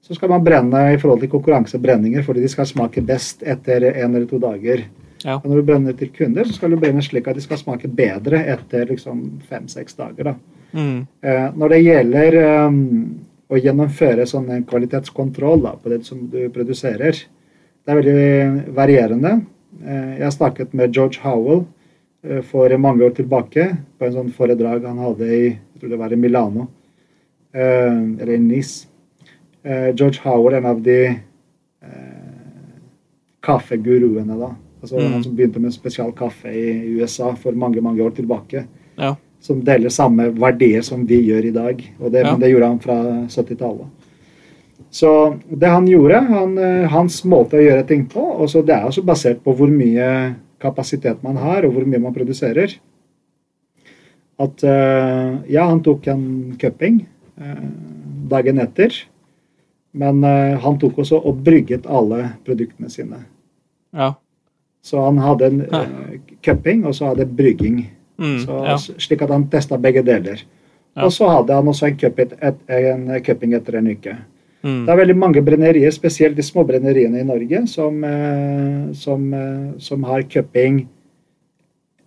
[0.00, 4.14] så skal man brenne i forhold til konkurransebrenninger fordi de skal smake best etter en
[4.14, 4.86] eller to dager.
[5.20, 5.36] Ja.
[5.36, 7.90] Og når du brenner til kunder, så skal du brenne slik at de skal smake
[7.92, 10.32] bedre etter liksom fem-seks dager.
[10.72, 11.02] Mm.
[11.20, 12.38] Uh, når det gjelder
[12.70, 12.78] um,
[13.50, 17.18] å gjennomføre sånn en kvalitetskontroll da, på det som du produserer.
[17.82, 19.32] Det er veldig varierende.
[19.82, 21.64] Eh, jeg har snakket med George Howell
[22.22, 23.66] eh, for mange år tilbake
[23.98, 26.66] på en sånn foredrag han hadde i jeg tror det var i Milano,
[27.56, 28.86] eh, eller i Nice.
[29.60, 30.94] George Howell, en av de
[33.44, 34.48] kaffeguruene, da.
[34.80, 35.10] Altså mm.
[35.12, 38.62] Han som begynte med spesial kaffe i USA for mange mange år tilbake.
[38.96, 39.10] Ja
[39.40, 41.82] som deler samme verdier som vi gjør i dag.
[41.98, 42.32] Og det, ja.
[42.32, 42.98] Men det gjorde han fra
[43.32, 43.88] 70-tallet.
[44.90, 45.10] Så
[45.48, 48.88] det han gjorde, han, eh, hans måte å gjøre ting på og så Det er
[48.88, 52.74] også basert på hvor mye kapasitet man har, og hvor mye man produserer.
[54.40, 57.06] At uh, Ja, han tok en cupping
[57.40, 57.70] uh,
[58.28, 58.92] dagen etter.
[59.92, 63.24] Men han tok også og brygget alle produktene sine.
[63.90, 64.12] Ja.
[64.86, 66.12] Så han hadde en uh,
[66.46, 67.82] cupping, og så hadde brygging.
[68.20, 68.76] Mm, så, ja.
[68.78, 70.42] Slik at han testa begge deler.
[70.96, 71.06] Ja.
[71.06, 72.36] Og så hadde han også en, cup et,
[73.26, 74.16] cupping etter en uke.
[74.60, 74.82] Mm.
[74.84, 79.78] Det er veldig mange brennerier, spesielt de små brenneriene i Norge, som, eh, som, eh,
[79.80, 80.82] som har cupping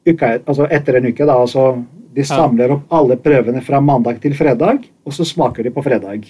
[0.05, 1.25] altså etter en uke.
[1.25, 1.83] Da, altså
[2.13, 6.27] De samler opp alle prøvene fra mandag til fredag, og så smaker de på fredag.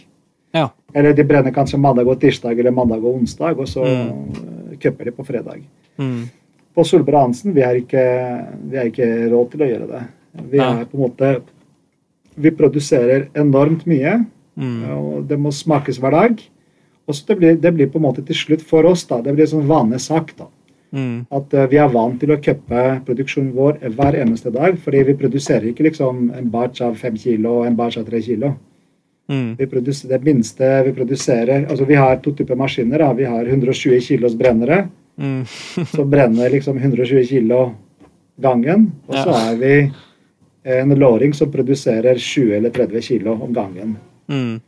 [0.56, 0.70] Ja.
[0.96, 4.32] Eller de brenner kanskje mandag og tirsdag eller mandag og onsdag, og så Mm.
[4.80, 5.04] mm.
[5.04, 5.62] de på fredag.
[5.98, 6.30] Mm.
[6.74, 8.03] På Solberg Hansen vi har ikke,
[8.69, 10.03] vi har ikke råd til å gjøre det.
[10.51, 11.34] Vi er på en måte
[12.34, 14.26] Vi produserer enormt mye,
[14.57, 14.89] Mm.
[14.89, 16.41] og det må smakes hver dag.
[17.07, 19.21] Og så det blir, det blir på en måte til slutt for oss, da.
[19.21, 20.47] Det blir en sånn vanesak, da.
[20.93, 21.26] Mm.
[21.34, 24.78] At uh, vi er vant til å cuppe produksjonen vår hver eneste dag.
[24.78, 28.21] Fordi vi produserer ikke liksom en batch av fem kilo og en batch av tre
[28.21, 28.53] kilo.
[29.32, 29.55] Mm.
[29.57, 32.99] Vi produserer det minste vi produserer Altså vi har to typer maskiner.
[32.99, 33.13] da.
[33.13, 34.84] Vi har 120 kilos brennere
[35.18, 35.45] Mm.
[35.95, 37.72] så brenner liksom 120 kilo
[38.41, 38.91] gangen.
[39.07, 39.76] Og så er vi
[40.64, 43.97] en låring som produserer 20 eller 30 kilo om gangen.
[44.28, 44.61] Mm.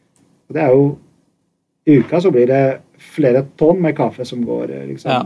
[0.47, 0.97] Det er jo
[1.85, 5.25] I uka så blir det flere tonn med kaffe som går eh, liksom Ja.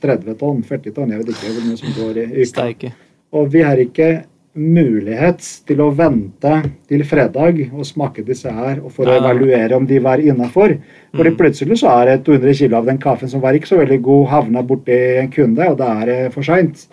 [0.00, 2.46] 30 tonn, 40 tonn, jeg vet ikke hvor mye som går i uka.
[2.48, 2.92] Steike.
[3.32, 4.08] Og vi har ikke
[4.56, 6.54] mulighet til å vente
[6.90, 10.74] til fredag og smake disse her og for å evaluere om de var innafor.
[11.14, 11.36] Fordi Mm.
[11.36, 14.26] plutselig så er det 200 kilo av den kaffen som var ikke så veldig god,
[14.28, 16.86] havna borti en kunde, og da er det for seint.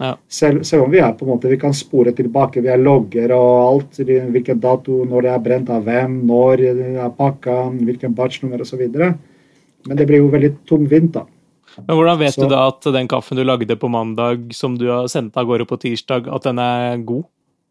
[0.00, 0.16] Ja.
[0.28, 3.30] Selv, selv om vi er på en måte, vi kan spore tilbake, vi er logger
[3.30, 3.92] og alt,
[4.32, 8.88] hvilken dato, når det er brent av hvem, når det er pakka, hvilken batchnummer osv.
[9.86, 11.24] Men det blir jo veldig tungvint, da.
[11.78, 14.88] Men hvordan vet Så- du da at den kaffen du lagde på mandag, som du
[14.88, 17.24] har sendt av gårde på tirsdag, at den er god?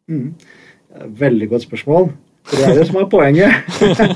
[0.10, 0.34] Mm.
[1.18, 2.12] Veldig godt spørsmål.
[2.44, 3.54] For det er det som er poenget.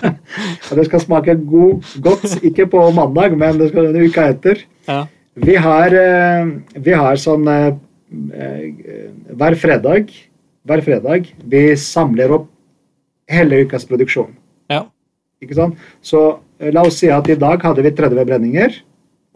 [0.72, 4.64] At det skal smake god, godt, ikke på mandag, men det skal en uke etter.
[4.88, 5.06] Ja.
[5.36, 6.50] Vi har, eh,
[6.82, 7.76] vi har sånn eh,
[8.34, 10.10] eh, Hver fredag
[10.66, 12.50] hver fredag vi samler opp
[13.30, 14.34] hele ukas produksjon.
[14.72, 14.86] Ja.
[15.44, 15.78] Ikke sant?
[16.02, 16.40] Så
[16.74, 18.80] la oss si at i dag hadde vi 30 brenninger,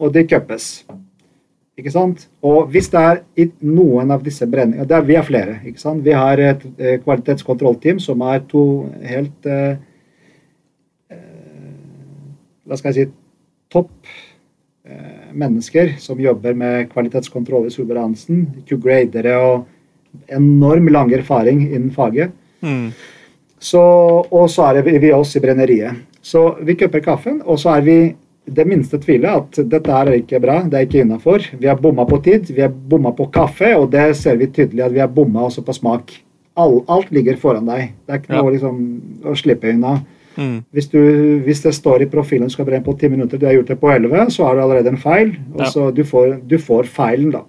[0.00, 0.70] og det cuppes.
[1.80, 2.26] Ikke sant?
[2.44, 5.60] Og hvis det er i noen av disse brenningene det er, Vi er flere.
[5.64, 6.04] ikke sant?
[6.04, 8.64] Vi har et eh, kvalitetskontrollteam som er to
[9.06, 9.78] helt eh,
[11.12, 11.78] eh,
[12.66, 13.14] Hva skal jeg si
[13.72, 13.92] topp
[14.84, 18.18] eh, mennesker som jobber med kvalitetskontroll i Solberg
[18.66, 19.68] Q-gradere og
[20.28, 22.32] enorm lang erfaring innen faget.
[22.60, 22.90] Mm.
[23.60, 23.80] Så,
[24.26, 26.00] og så er det vi oss i brenneriet.
[26.20, 27.98] Så vi kjøper kaffen, og så er vi
[28.46, 31.44] det minste tvilet at dette er ikke bra, det er ikke innafor.
[31.60, 34.82] Vi har bomma på tid, vi har bomma på kaffe, og det ser vi tydelig
[34.84, 36.14] at vi har bomma også på smak.
[36.56, 37.92] All, alt ligger foran deg.
[38.06, 38.40] Det er ikke Ja.
[38.42, 38.80] noe liksom,
[39.24, 40.00] å slippe unna.
[40.36, 40.64] Mm.
[40.72, 40.98] Hvis, du,
[41.44, 43.80] hvis det står i profilen du skal brenne på ti minutter, du har gjort det
[43.80, 45.36] på 11, så har du allerede en feil.
[45.54, 45.70] Og Ja.
[45.70, 47.42] så du får, du får feilen, da.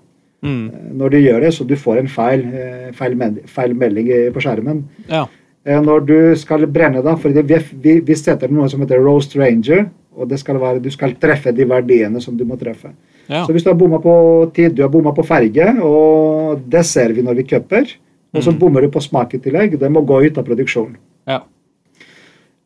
[0.43, 0.71] Mm.
[0.97, 4.41] Når du gjør det, så du får en feil, eh, feil, med, feil melding på
[4.41, 4.83] skjermen.
[5.09, 5.25] Ja.
[5.65, 7.41] Eh, Når du skal brenne, da, for vi,
[7.81, 11.53] vi, vi setter noe som heter roast ranger, og det skal være, du skal treffe
[11.55, 12.91] de verdiene som du må treffe.
[13.31, 13.45] Ja.
[13.45, 14.13] Så hvis du har bomma på
[14.53, 17.85] tid, du har bomma på farge, og det ser vi når vi cuper,
[18.33, 18.59] og så Mm.
[18.59, 20.97] bommer du på smak i tillegg, det må gå ut av produksjon.
[21.27, 21.41] ja.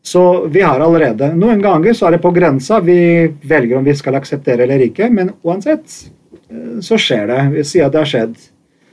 [0.06, 2.80] Så vi har allerede Noen ganger så er det på grensa.
[2.80, 6.12] Vi velger om vi skal akseptere eller ikke, men uansett
[6.52, 7.39] eh, så skjer det.
[7.56, 8.36] Vi sier at det har skjedd.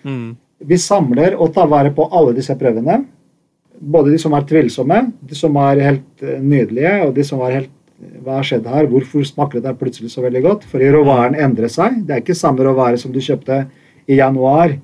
[0.08, 0.36] Mm.
[0.64, 3.04] Vi samler og tar vare på alle disse prøvene.
[3.78, 7.58] Både de som er tvilsomme, de som er helt eh, nydelige, og de som er
[7.58, 7.70] helt
[8.22, 8.86] Hva har skjedd her?
[8.90, 10.64] Hvorfor smaker det der plutselig så veldig godt?
[10.70, 12.00] Fordi råvaren endrer seg.
[12.06, 13.60] Det er ikke samme råvare som du kjøpte
[14.10, 14.74] i januar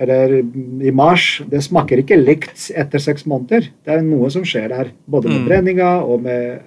[0.00, 1.42] eller i mars.
[1.48, 3.68] Det smaker ikke likt etter seks måneder.
[3.84, 4.90] Det er noe som skjer der.
[5.08, 5.46] Både med Mm.
[5.48, 6.60] brenninga og med,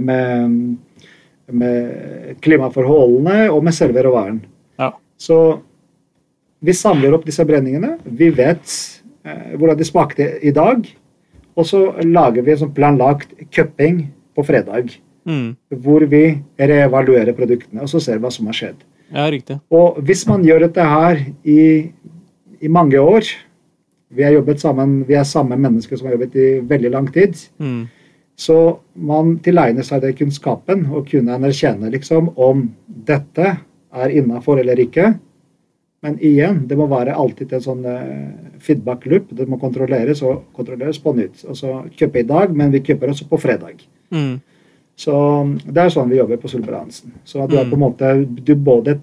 [0.00, 0.76] med,
[1.52, 4.40] med klimaforholdene og med selve råvaren.
[4.80, 4.92] Ja.
[5.20, 5.60] Så
[6.64, 7.98] vi samler opp disse brenningene.
[8.04, 8.64] Vi vet
[9.24, 10.88] eh, hvordan de smakte i dag.
[11.54, 14.96] Og så lager vi en sånn planlagt cupping på fredag.
[15.24, 15.54] Mm.
[15.84, 16.24] Hvor vi
[16.60, 18.84] reevaluerer produktene og så ser hva som har skjedd.
[19.10, 19.58] ja, riktig.
[19.70, 21.90] Og hvis man gjør dette her i,
[22.60, 23.24] i mange år
[24.14, 27.34] Vi har jobbet sammen, vi er samme mennesker som har jobbet i veldig lang tid.
[27.58, 27.88] Mm.
[28.38, 33.56] Så man tilegner seg den kunnskapen og kunne anerkjenne liksom om dette
[33.94, 35.16] er innafor eller ikke.
[36.04, 39.30] Men igjen, det må være alltid en sånn eh, feedback loop.
[39.32, 41.46] Det må kontrolleres og kontrolleres på nytt.
[41.48, 43.80] Altså kjøpe i dag, men vi kjøper også på fredag.
[44.12, 44.34] Mm.
[44.96, 45.12] Så
[45.66, 46.92] det er sånn vi jobber på Solberg
[47.24, 47.70] Så at du er Mm.
[47.70, 49.00] på en måte Du både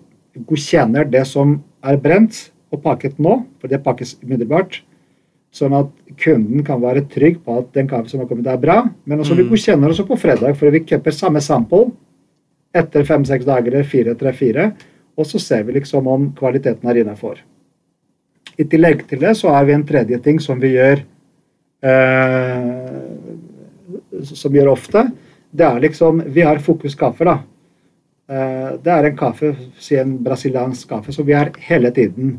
[0.47, 4.79] godkjenner det som er brent og pakket nå, for det pakkes umiddelbart.
[5.51, 8.89] Sånn at kunden kan være trygg på at den kaffen som har kommet, er bra.
[9.05, 9.49] Men også vi Mm.
[9.49, 11.91] godkjenner også på fredag, for vi kjøper samme sample
[12.73, 14.73] etter fem-seks dager, eller fire, tre, fire.
[15.17, 17.35] Og så ser vi liksom om kvaliteten er innafor.
[18.57, 21.03] I tillegg til det så har vi en tredje ting som vi gjør
[21.83, 23.01] eh,
[24.23, 25.11] Som vi gjør ofte.
[25.51, 27.39] Det er liksom Vi har fokus kaffe, da.
[28.31, 32.37] Eh, det er en kaffe, si en brasiliansk kaffe, som vi har hele tiden.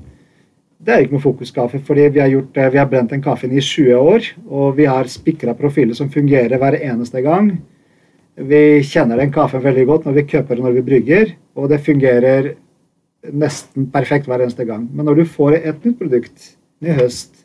[0.82, 3.60] Det er ikke noe fokuskaffe, fordi vi har, gjort, vi har brent den kaffen i
[3.62, 4.30] 20 år.
[4.48, 7.52] Og vi har spikra profiler som fungerer hver eneste gang.
[8.34, 11.82] Vi kjenner den kaffen veldig godt når vi kjøper den når vi brygger, og det
[11.84, 12.54] fungerer
[13.30, 14.88] nesten perfekt hver eneste gang.
[14.90, 16.48] Men når du får et nytt produkt,
[16.82, 17.41] ny høst,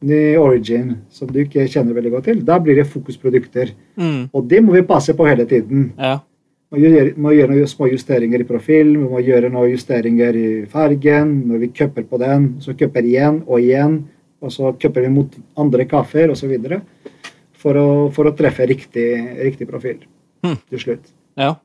[0.00, 3.72] ny origin, som du ikke kjenner veldig godt til, da blir det fokusprodukter.
[3.98, 4.28] Mm.
[4.32, 5.92] Og det må vi passe på hele tiden.
[5.98, 6.18] Ja.
[6.68, 10.48] Må gjøre, må gjøre noen små justeringer i profilen, vi må gjøre noen justeringer i
[10.70, 11.32] fargen.
[11.48, 14.02] Når vi køpper på den, så køpper igjen og igjen.
[14.44, 16.52] Og så køpper vi mot andre kaffer osv.
[17.58, 19.08] For, å, for å treffe riktig,
[19.40, 20.04] riktig profil
[20.46, 20.60] mm.
[20.68, 21.08] til slutt.
[21.40, 21.56] ja.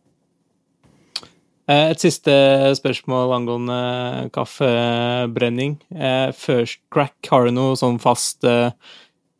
[1.70, 2.34] Eh, Et siste
[2.76, 5.78] spørsmål angående kaffebrenning.
[5.95, 8.72] Eh, First crack, har du noe sånn fast eh,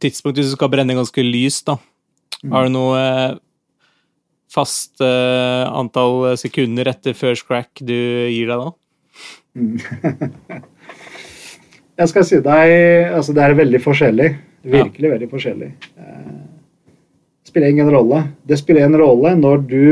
[0.04, 1.78] tidspunkt hvis du skal brenne ganske lyst, da?
[2.52, 3.36] Har du noe eh,
[4.54, 7.96] fast antall sekunder etter first crack du
[8.30, 8.70] gir deg da?
[11.94, 12.72] Jeg skal si deg
[13.14, 14.28] altså Det er veldig forskjellig.
[14.64, 15.70] Virkelig veldig forskjellig.
[15.98, 18.22] Det spiller ingen rolle.
[18.46, 19.84] Det spiller en rolle når du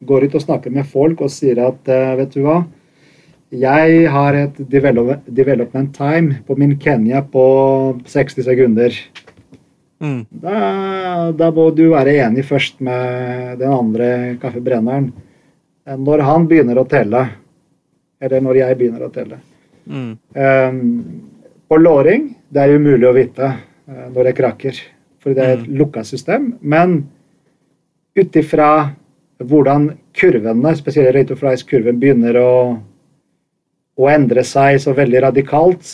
[0.00, 2.62] går ut og snakker med folk og sier at eh, vet du hva,
[3.48, 7.44] jeg har et develop development time på min Kenya på
[8.04, 8.92] 60 sekunder.
[9.98, 10.26] Mm.
[10.30, 10.58] Da,
[11.32, 14.10] da må du være enig først med den andre
[14.42, 15.08] kaffebrenneren.
[15.88, 17.24] Når han begynner å telle,
[18.20, 19.40] eller når jeg begynner å telle.
[19.88, 20.12] Mm.
[20.36, 20.82] Um,
[21.68, 24.80] på låring det er umulig å vite eh, når det krakker,
[25.24, 26.52] for det er et lukka system.
[26.60, 27.00] Men
[28.18, 28.90] ut ifra
[29.38, 32.52] hvordan kurvene, spesielt rate of rise-kurven, begynner å,
[33.98, 35.92] å endre seg så veldig radikalt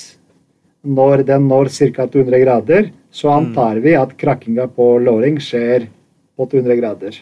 [0.84, 2.06] når den når ca.
[2.06, 5.86] 200 grader, så antar vi at krakkinga på låring skjer
[6.36, 7.20] på 200 grader.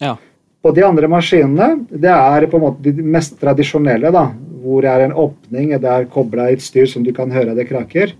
[0.00, 0.16] Ja.
[0.62, 4.28] På de andre maskinene, det er på en måte de mest tradisjonelle, da,
[4.62, 7.56] hvor det er en åpning, det er kobla i et styr som du kan høre
[7.58, 8.14] det kraker.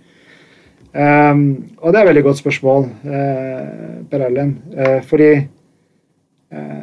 [0.92, 4.59] Um, og det er et veldig godt spørsmål, uh, Per Erlend.
[4.74, 5.30] Uh, fordi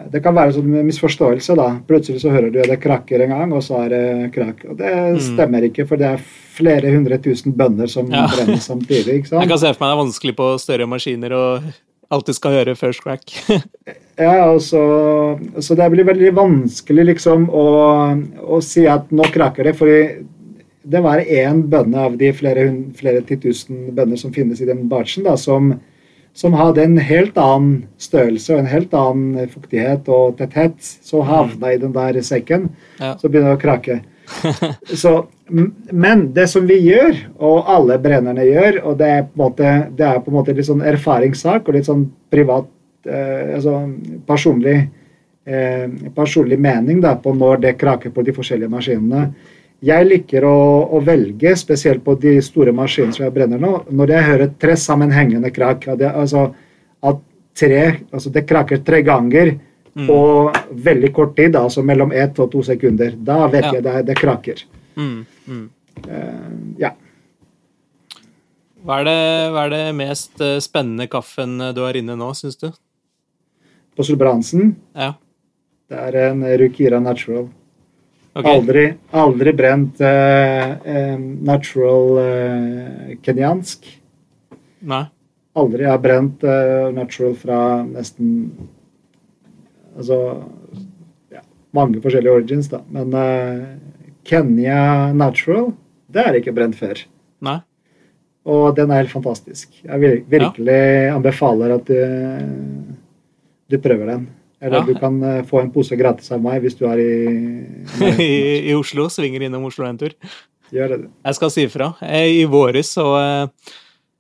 [0.09, 1.67] det kan være sånn misforståelse, da.
[1.89, 4.63] Plutselig så hører du at det krakker en gang, og så er det krakk.
[4.71, 6.23] Og det stemmer ikke, for det er
[6.59, 8.25] flere hundre tusen bønner som Ja.
[8.31, 9.19] brenner samtidig.
[9.21, 9.43] ikke sant?
[9.43, 11.69] Jeg kan se for meg det er vanskelig på større maskiner og
[12.09, 13.29] alltid skal høre first crack.
[14.19, 14.81] Ja, og så,
[15.63, 17.61] så det blir veldig vanskelig liksom å,
[18.43, 20.25] å si at nå krakker det, fordi
[20.83, 22.65] det var én bønne av de flere,
[22.99, 25.69] flere titusen bønner som finnes i den batchen, da, som,
[26.37, 30.77] som hadde en helt annen størrelse og en helt annen fuktighet og tetthet.
[30.79, 32.69] Så havna i den der sekken,
[32.99, 33.15] Ja.
[33.17, 33.99] så begynner det å krake.
[34.93, 39.41] Så, men det som vi gjør, og alle brennerne gjør, og det er på en
[39.41, 42.67] måte, det er på en måte litt sånn erfaringssak og litt sånn privat
[43.09, 43.79] eh, altså
[44.29, 44.75] personlig,
[45.49, 49.31] eh, personlig mening da, på når det kraker på de forskjellige maskinene.
[49.81, 50.55] Jeg liker å,
[50.91, 54.75] å velge, spesielt på de store maskinene som jeg brenner nå, når jeg hører tre
[54.75, 55.87] sammenhengende krakk.
[55.93, 56.49] at altså,
[57.01, 57.21] at
[57.55, 59.53] tre, altså det kraker tre ganger
[59.99, 60.17] på
[60.71, 63.15] veldig kort tid, altså mellom ett og to sekunder.
[63.15, 63.71] Da vet Ja.
[63.73, 64.61] jeg det, det kraker.
[64.95, 65.25] Mm.
[65.47, 65.69] Mm.
[66.07, 66.91] Uh, ja.
[68.83, 69.17] Hva, er det,
[69.51, 72.69] hva er det mest eh, spennende kaffen eh, du har inne nå, syns du?
[73.95, 75.13] På Solbransen, Ja.
[75.91, 77.49] det er en Rukira Natural.
[78.37, 78.45] Ok.
[78.45, 81.15] Aldri, aldri brent uh,
[81.49, 83.87] natural uh, kenyansk.
[84.85, 85.05] Nei.
[85.57, 85.83] Aldri.
[85.83, 88.35] Jeg har brent uh, natural fra nesten
[89.99, 90.15] Altså
[91.33, 91.41] ja,
[91.75, 92.79] mange forskjellige origins, da.
[92.93, 93.65] Men uh,
[94.23, 95.73] Kenya natural,
[96.07, 97.01] det er ikke brent før.
[97.43, 97.57] Nei.
[98.47, 99.73] Og den er helt fantastisk.
[99.81, 100.79] Jeg vil, virkelig
[101.11, 101.97] anbefaler at du,
[103.67, 104.27] du prøver den.
[104.61, 104.85] Eller Ja.
[104.85, 107.11] du kan eh, få en pose gratis av meg hvis du er i
[108.19, 108.31] I,
[108.71, 109.07] I Oslo.
[109.09, 110.15] Svinger innom Oslo en tur.
[110.73, 110.97] Gjør det.
[111.25, 111.93] Jeg skal si ifra.
[112.05, 113.71] Eh, I våres så uh,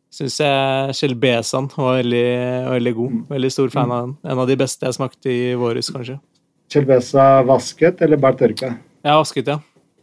[0.09, 2.25] syns jeg Shelbesan var veldig,
[2.71, 3.17] veldig god.
[3.35, 4.15] Veldig stor fan av den.
[4.31, 6.17] En av de beste jeg smakte i våres, kanskje.
[6.69, 8.73] Chelbesa vasket eller bare tørka?
[9.05, 9.59] Ja, vasket, ja.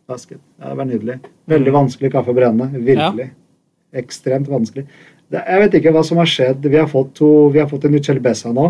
[0.06, 0.38] Vasket.
[0.60, 1.18] Ja, det var nydelig.
[1.50, 2.68] Veldig vanskelig kaffe å brenne.
[2.76, 3.26] Virkelig.
[3.32, 4.00] Ja.
[4.02, 4.86] Ekstremt vanskelig.
[5.32, 6.66] Det, jeg vet ikke hva som har skjedd.
[6.70, 8.68] Vi har fått, to, vi har fått en ny Chelbesa nå.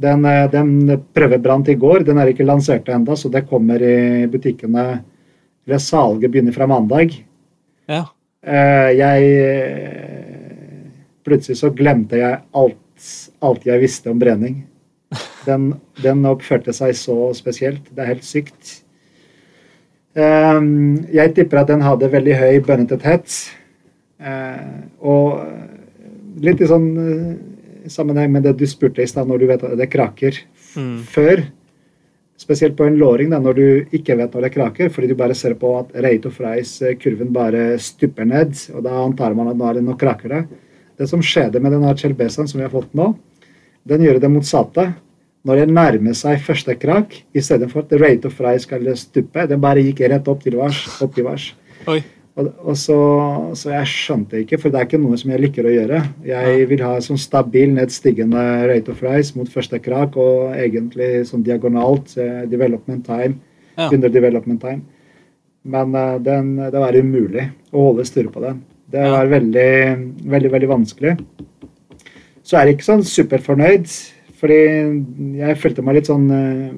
[0.00, 2.04] Den, eh, den prøvebrant i går.
[2.08, 5.02] Den er ikke lansert ennå, så det kommer i butikkene
[5.66, 7.12] Eller salget begynner fra mandag.
[7.86, 8.06] Ja.
[8.42, 10.86] Eh, jeg eh,
[11.24, 13.08] Plutselig så glemte jeg alt,
[13.44, 14.64] alt jeg visste om brenning.
[15.44, 17.84] Den, den oppførte seg så spesielt.
[17.92, 18.80] Det er helt sykt.
[20.14, 23.36] Jeg tipper at den hadde veldig høy bønnetetthet.
[25.00, 26.88] Og litt i sånn
[27.82, 30.42] eh, sammenheng med det du spurte i stad, når du vet at det kraker
[30.76, 31.00] Mm.
[31.02, 31.40] før,
[32.40, 35.34] Spesielt på en låring, da, når du ikke vet når det kraker, fordi du bare
[35.36, 39.66] ser på at rate of rise-kurven bare stupper ned, og da antar man at nå,
[39.68, 40.40] er det, noe kraker det.
[40.96, 43.10] Det som skjedde med denne Chelbesaen som vi har fått nå,
[43.84, 44.86] den gjør det motsatte.
[45.44, 49.44] Når det nærmer seg første krak, i stedet for at rate of rise skal stuppe,
[49.48, 50.80] den bare gikk rett opp til vars.
[51.04, 51.50] Opp til vars.
[51.92, 52.00] Oi.
[52.38, 52.96] Og, og så,
[53.58, 55.98] så, jeg skjønte ikke, for det er ikke noe som jeg liker å gjøre.
[56.28, 61.44] Jeg vil ha sånn stabil nedstigende rate of rise mot første krak, og egentlig sånn
[61.46, 63.40] diagonalt uh, development time,
[63.78, 63.88] Ja.
[63.90, 64.82] under development time.
[65.62, 68.62] Men eh, den, det var umulig å holde styr på den.
[68.90, 69.72] Det var veldig,
[70.32, 71.12] veldig, veldig vanskelig.
[72.42, 73.86] Så er jeg ikke sånn superfornøyd,
[74.40, 74.58] fordi
[75.38, 76.72] jeg følte meg litt sånn uh,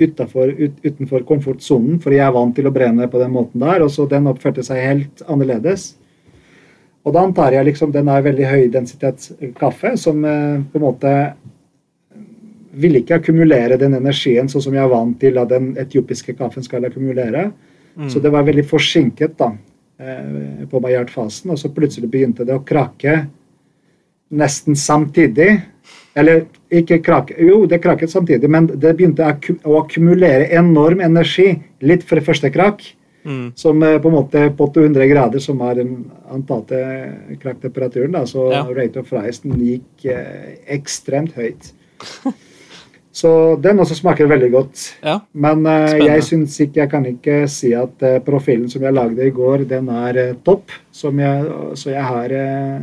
[0.00, 3.84] utenfor, ut, utenfor komfortsonen, for jeg er vant til å brenne på den måten der,
[3.84, 5.92] og så den oppførte seg helt annerledes.
[7.04, 11.12] Og da antar jeg liksom den er veldig høydensitetskaffe som eh, på en måte
[12.74, 16.64] vil ikke akkumulere den energien sånn som jeg er vant til at den etiopiske kaffen
[16.66, 17.50] skal akkumulere.
[17.94, 18.08] Mm.
[18.10, 19.52] Så det var veldig forsinket da,
[20.00, 23.20] eh, på Maillard-fasen, og så plutselig begynte det å krake
[24.34, 25.52] nesten samtidig.
[26.14, 29.26] Eller ikke krake, jo, det kraket samtidig, men det begynte
[29.66, 31.48] å akkumulere enorm energi
[31.82, 32.84] litt før første krak.
[33.24, 33.54] Mm.
[33.56, 36.78] Som eh, på en måte på 800 grader, som var den antatte
[37.40, 38.66] krakktemperaturen, da, så Ja.
[38.68, 41.72] rate of rise gikk eh, ekstremt høyt.
[43.14, 43.30] Så
[43.62, 44.80] den også smaker veldig godt.
[45.06, 45.20] Ja.
[45.38, 49.22] Men eh, jeg syns ikke Jeg kan ikke si at eh, profilen som jeg lagde
[49.22, 50.74] i går, den er eh, topp.
[50.90, 51.44] Som jeg,
[51.78, 52.80] så jeg har eh,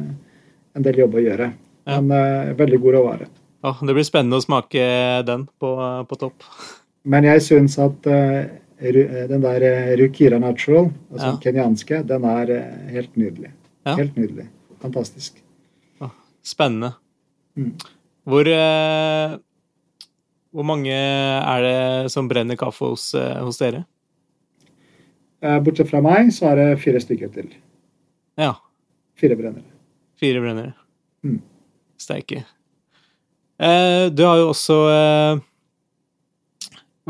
[0.72, 1.50] en del jobb å gjøre.
[1.92, 2.02] Ja.
[2.02, 3.28] Men eh, veldig god råvare.
[3.62, 4.84] Ja, det blir spennende å smake
[5.28, 5.72] den på,
[6.10, 6.46] på topp.
[7.06, 8.39] Men jeg syns at eh,
[8.80, 9.66] eh, den der
[10.00, 11.32] Rukira Natural, altså Ja.
[11.36, 12.54] den kenyanske, den er
[12.94, 13.54] helt nydelig.
[13.86, 13.96] Ja.
[14.00, 14.48] Helt nydelig.
[14.82, 15.42] Fantastisk.
[16.42, 16.96] Spennende.
[17.58, 17.76] Mm.
[18.26, 18.48] Hvor,
[20.50, 23.84] hvor mange er det som brenner kaffe hos, hos dere?
[25.62, 27.52] Bortsett fra meg, så er det fire stykker til.
[28.42, 28.56] Ja.
[29.22, 29.70] Fire brennere.
[30.22, 30.74] Fire brennere.
[31.26, 31.39] Mm.
[32.02, 32.43] Steike.
[33.62, 35.41] Eh, du har jo også eh,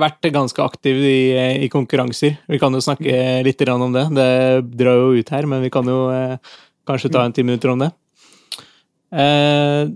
[0.02, 1.22] vært ganske aktiv i,
[1.66, 2.38] i konkurranser.
[2.52, 4.06] Vi kan jo snakke litt om det.
[4.18, 4.30] Det
[4.76, 6.38] drar jo ut her, men vi kan jo eh,
[6.88, 7.92] kanskje ta en ti minutter om det.
[9.12, 9.92] Eh,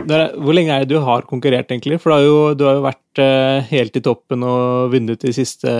[0.00, 1.98] hvor lenge er det du har konkurrert, egentlig?
[2.00, 5.32] For du har jo, du har jo vært eh, helt i toppen og vunnet de
[5.34, 5.72] siste,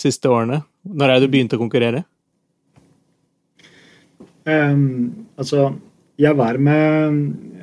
[0.00, 0.62] siste årene.
[0.86, 2.04] Når er det du begynte å konkurrere?
[4.46, 5.72] Um, altså,
[6.22, 7.55] jeg var med eh,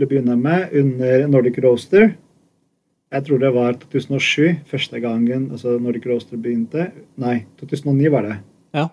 [0.00, 2.14] til å begynne med under Nordic Roaster.
[3.10, 6.88] Jeg tror det var 2007 første gangen altså Nordic Roaster begynte.
[7.20, 8.36] Nei, 2009 var det.
[8.78, 8.86] Ja.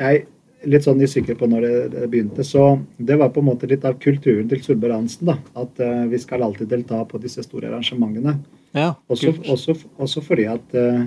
[0.00, 2.44] Jeg er litt sånn usikker på når det, det begynte.
[2.44, 2.64] Så
[2.96, 5.30] det var på en måte litt av kulturen til Solberg Hansen.
[5.30, 8.38] da, At uh, vi skal alltid delta på disse store arrangementene.
[8.76, 11.06] Ja, Også, også, også fordi at uh,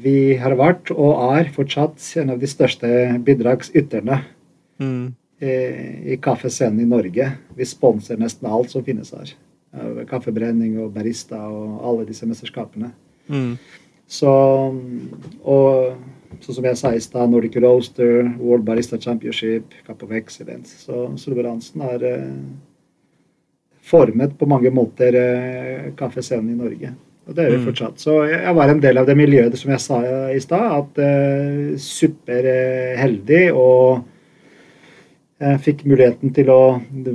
[0.00, 2.88] vi har vært og er fortsatt en av de største
[3.26, 4.22] bidragsyterne
[4.80, 5.12] Mm.
[5.40, 7.32] I kaffescenen i Norge.
[7.56, 9.32] Vi sponser nesten alt som finnes her.
[10.10, 12.90] Kaffebrenning og barista og alle disse mesterskapene.
[13.30, 13.54] Mm.
[14.10, 14.30] Så,
[15.46, 20.74] og sånn som jeg sa i stad, Nordic Roaster, World Barista Championship, Cup of Excellence.
[20.84, 22.32] Så Solveransen har eh,
[23.86, 26.92] formet på mange måter eh, kaffescenen i Norge.
[27.28, 27.66] Og det er vi Mm.
[27.68, 28.00] fortsatt.
[28.02, 30.00] Så jeg, var en del av det miljøet som jeg sa
[30.34, 30.72] i stad.
[30.80, 34.02] At eh, superheldig og
[35.40, 36.60] fikk muligheten til å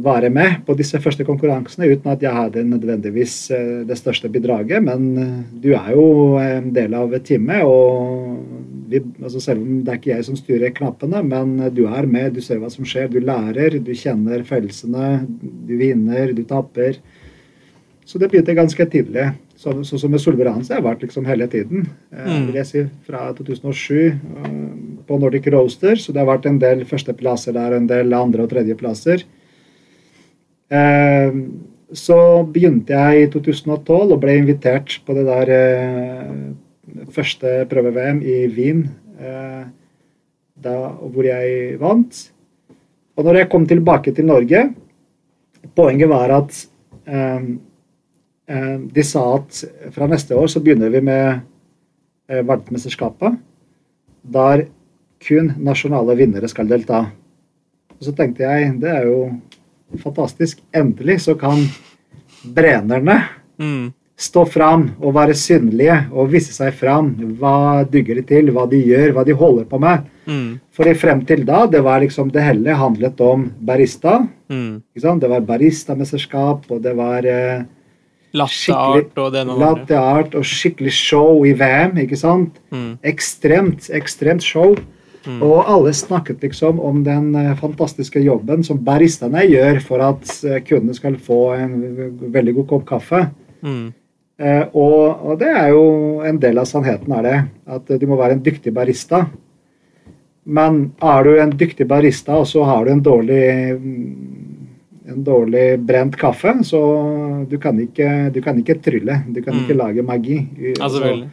[0.01, 4.81] være med på disse første konkurransene uten at jeg hadde nødvendigvis eh, det største bidraget.
[4.83, 6.07] Men eh, du er jo
[6.41, 8.39] en del av teamet, og
[8.89, 12.33] vi, altså selv om det er ikke jeg som styrer knappene, men du er med,
[12.33, 15.13] du ser hva som skjer, du lærer, du kjenner følelsene,
[15.69, 16.97] du vinner, du taper.
[18.05, 19.31] Så det begynte ganske tidlig.
[19.57, 21.85] Sånn så, som med Solveig har jeg vært liksom hele tiden.
[22.13, 22.45] Eh, Mm.
[22.49, 24.49] vil jeg si, Fra 2007 eh,
[25.07, 28.51] på Nordic Roaster, så det har vært en del førsteplasser der, en del andre- og
[28.51, 29.25] tredjeplasser.
[30.69, 31.33] Eh,
[31.95, 36.31] så begynte jeg i 2012 og ble invitert på det der eh,
[37.13, 38.85] første prøve-VM i Wien,
[39.19, 39.65] eh,
[40.65, 42.23] da, hvor jeg vant.
[43.15, 44.67] Og når jeg kom tilbake til Norge,
[45.75, 46.65] poenget var at
[48.95, 49.59] de sa at
[49.93, 51.43] fra neste år så begynner vi med
[52.27, 53.37] verdensmesterskapet,
[54.35, 54.65] der
[55.23, 57.05] kun nasjonale vinnere skal delta.
[57.95, 59.29] Og så tenkte jeg det er jo
[60.01, 60.59] fantastisk.
[60.75, 61.67] Endelig så kan
[62.55, 63.23] brennerne
[63.57, 63.93] Mm.
[64.19, 67.13] stå fram og være synlige og vise seg fram.
[67.39, 70.03] Hva dugger de til, hva de gjør, hva de holder på med.
[70.27, 70.59] Mm.
[70.75, 74.27] Fordi frem til da, det var liksom det hele handlet om barista.
[74.51, 74.81] Mm.
[74.93, 77.63] Det var baristamesterskap, og det var eh,
[78.35, 79.45] Latteart og det
[80.35, 82.59] og skikkelig show i VM, ikke sant?
[82.71, 82.97] Mm.
[83.03, 84.75] Ekstremt, ekstremt show.
[85.41, 90.59] Og alle snakket liksom om den eh, fantastiske jobben som baristene gjør for at eh,
[90.67, 91.77] kundene skal få en
[92.33, 93.23] veldig god kopp kaffe.
[93.65, 93.93] Mm.
[94.37, 95.85] Eh, og, og det er jo
[96.27, 97.37] en del av sannheten, er det.
[97.65, 99.25] At du må være en dyktig barista.
[100.45, 103.45] Men er du en dyktig barista, og så har du en dårlig
[103.79, 104.35] mm,
[105.05, 106.79] en dårlig brent kaffe, så
[107.49, 109.19] du kan ikke, du kan ikke trylle.
[109.29, 109.59] Du kan Mm.
[109.63, 110.37] ikke lage magi.
[110.77, 111.29] Ja, selvfølgelig.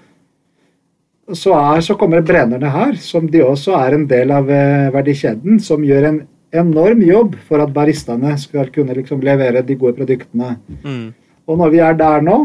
[1.33, 5.61] Så, er, så kommer brennerne her, som de også er en del av eh, verdikjeden,
[5.64, 6.18] som gjør en
[6.53, 10.59] enorm jobb for at baristaene skal kunne liksom levere de gode produktene.
[10.85, 11.07] Mm.
[11.49, 12.37] Og når vi er der nå,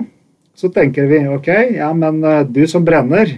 [0.57, 3.35] så tenker vi ok, ja, men eh, du som brenner,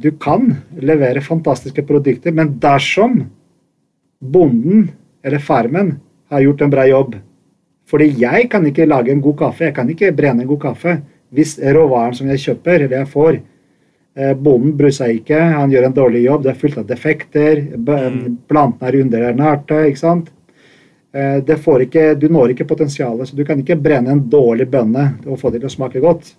[0.00, 0.48] du kan
[0.80, 3.20] levere fantastiske produkter, men dersom
[4.20, 4.88] bonden
[5.24, 5.98] eller farmen
[6.32, 7.18] har gjort en bra jobb
[7.90, 11.00] Fordi jeg kan ikke lage en god kaffe, jeg kan ikke brenne en god kaffe
[11.34, 13.40] hvis råvaren som jeg kjøper, eller jeg får
[14.14, 18.38] Bonden bryr seg ikke, han gjør en dårlig jobb, det er fullt av defekter, Mm.
[18.48, 20.30] plantene er underernærte, ikke sant.
[21.14, 24.68] Eh, Det får ikke, du når ikke potensialet, så du kan ikke brenne en dårlig
[24.70, 26.34] bønne og få det til å smake godt.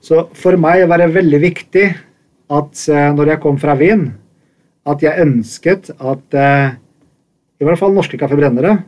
[0.00, 1.94] Så for meg var det veldig viktig
[2.50, 4.12] at eh, når jeg kom fra Wien,
[4.86, 6.70] at jeg ønsket at eh,
[7.60, 8.78] i hvert fall norske kaffebrennere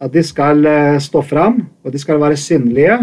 [0.00, 2.98] at de skal eh, stå fram, og de skal være synlige.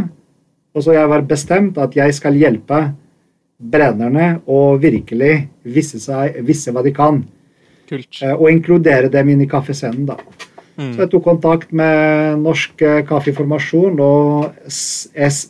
[0.76, 2.82] Og så jeg var bestemt at jeg skal hjelpe
[3.72, 7.22] brennerne å virkelig visse, seg, visse hva de kan,
[7.90, 8.22] Kult.
[8.22, 10.06] eh, og inkludere dem inn i kaffescenen.
[10.10, 10.18] da.
[10.74, 10.94] Mm.
[10.96, 15.44] Så jeg tok kontakt med Norsk eh, Kaffeformasjon og S S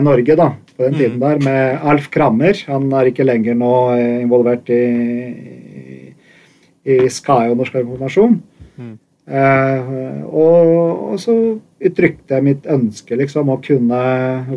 [0.00, 2.56] Norge da, på den tiden der, med Alf Krammer.
[2.66, 4.80] Han er ikke lenger nå eh, involvert i,
[5.76, 6.00] i,
[6.88, 6.96] i
[7.52, 8.40] og Norsk Kaffeformasjon.
[8.80, 8.96] Mm.
[9.30, 9.90] Eh,
[10.26, 11.34] og, så
[11.78, 14.00] uttrykte jeg mitt ønske liksom å kunne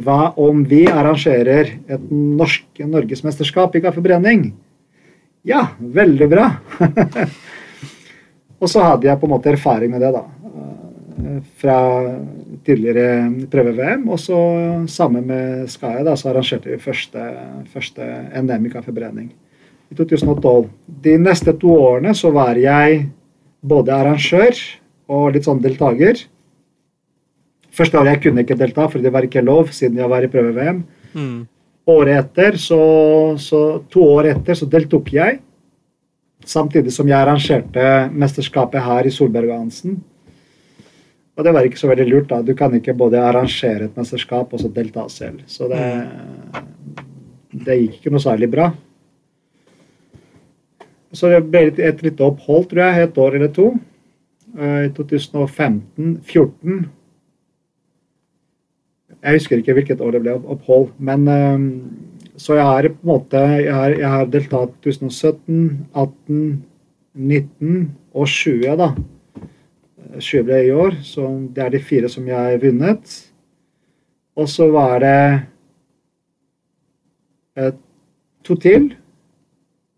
[0.01, 4.47] Hva om vi arrangerer et norsk norgesmesterskap i kaffebrenning?
[5.45, 6.47] Ja, veldig bra.
[8.63, 10.23] Og så hadde jeg på en måte erfaring med det, da.
[11.21, 11.77] eh, Fra
[12.65, 14.07] tidligere prøve-VM.
[14.09, 14.39] Og så
[14.89, 17.29] sammen med Skaia så arrangerte vi første,
[17.73, 18.07] første
[18.41, 19.33] NM i kaffebrenning
[19.91, 20.69] i 2012.
[21.03, 23.03] De neste to årene så var jeg
[23.63, 24.59] både arrangør
[25.13, 26.19] og litt sånn deltaker.
[27.73, 30.29] Første året jeg kunne ikke delta, for det var ikke lov siden jeg var i
[30.29, 30.83] prøve-VM.
[31.17, 31.39] Mm.
[31.93, 32.79] Året etter, så,
[33.41, 35.39] så to år etter, så deltok jeg.
[36.45, 39.97] Samtidig som jeg arrangerte mesterskapet her i Solberg-Hansen.
[41.33, 42.29] Og det var ikke så veldig lurt.
[42.29, 42.43] da.
[42.45, 45.41] Du kan ikke både arrangere et mesterskap og så delta selv.
[45.49, 45.81] Så det,
[47.65, 48.69] det gikk ikke noe særlig bra.
[51.13, 53.69] Så det ble et, lite opphold, tror jeg, et år eller to.
[54.57, 56.83] Eh, I 2015-14
[59.23, 61.67] Jeg husker ikke hvilket år det ble opphold, men eh,
[62.37, 66.63] så jeg har på en måte Jeg har, jeg har deltatt 2017, 18,
[67.13, 68.89] 19 og 20, da.
[70.19, 73.15] 20 ble i år, så det er de fire som jeg har vunnet.
[74.37, 75.21] Og så var det
[77.57, 77.73] eh,
[78.45, 78.91] to til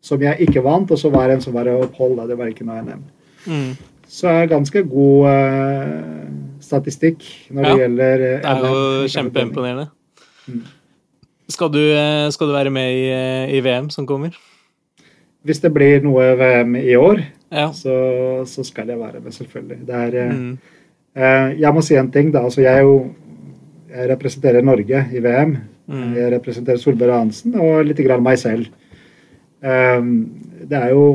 [0.05, 2.19] som jeg ikke vant, og så var det en som var opphold.
[2.29, 3.03] Det var ikke noe NM.
[3.49, 3.69] Mm.
[4.15, 6.25] Så er det ganske god uh,
[6.61, 9.87] statistikk når det gjelder eh, Det er jo kjempeimponerende.
[10.45, 10.61] Mm.
[11.49, 14.33] Skal du, eh, skal du være med i, i VM som kommer?
[15.45, 17.21] Hvis det blir noe VM i år,
[17.53, 17.67] Ja.
[17.73, 17.93] så,
[18.49, 19.77] så skal jeg være med, selvfølgelig.
[19.85, 20.57] Det er, Mm.
[21.17, 22.41] uh, jeg må si en ting, da.
[22.45, 22.95] Altså, jeg, jo,
[23.93, 25.57] jeg representerer Norge i VM.
[25.87, 26.15] Mm.
[26.17, 28.65] Jeg representerer Solberg Hansen og litt grann meg selv.
[29.61, 30.01] Eh,
[30.65, 31.07] det er jo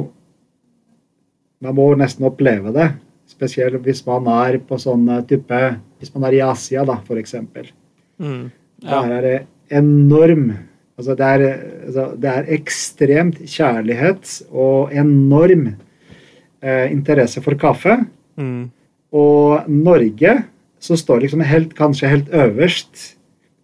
[1.61, 2.87] Man må nesten oppleve det.
[3.29, 5.59] Spesielt hvis man er på sånn type
[6.01, 7.69] Hvis man er i Asia, da, eksempel.
[8.17, 8.51] Mm.
[8.81, 9.03] Ja.
[9.05, 9.39] Der er det
[9.77, 10.55] enorm
[11.01, 15.71] altså det, er, altså det er ekstremt kjærlighet og enorm
[16.61, 17.97] eh, interesse for kaffe.
[18.37, 18.69] Mm.
[19.17, 20.35] Og Norge
[20.81, 23.15] så står liksom helt, kanskje helt øverst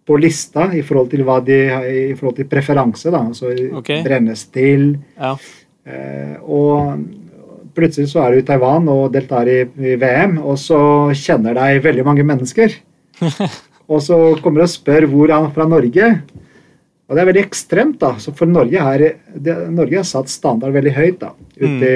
[0.07, 1.57] på lista i forhold til hva de
[2.07, 3.11] i forhold til preferanse.
[3.11, 3.51] da, altså
[4.05, 5.33] brennes til ja.
[5.87, 6.97] Eh, og
[7.77, 10.79] plutselig så er du i Taiwan og deltar i, i VM, og så
[11.15, 12.73] kjenner deg veldig mange mennesker.
[13.91, 16.09] og så kommer du og spør hvor han fra Norge.
[17.07, 18.09] Og det er veldig ekstremt, da.
[18.19, 21.29] Så for Norge har det, Norge har satt standard veldig høyt da,
[21.61, 21.91] ute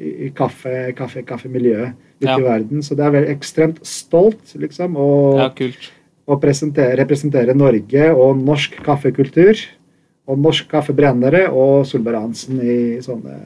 [0.00, 2.38] i, i kaffe, kaffe, kaffemiljøet ute Ja.
[2.40, 2.80] i verden.
[2.82, 4.96] Så det er veldig ekstremt stolt, liksom.
[4.96, 5.90] Og, ja, kult.
[6.26, 9.60] Å presentere, representere Norge og norsk kaffekultur.
[10.26, 13.36] Og norsk kaffebrennere og Solberg Hansen i sånne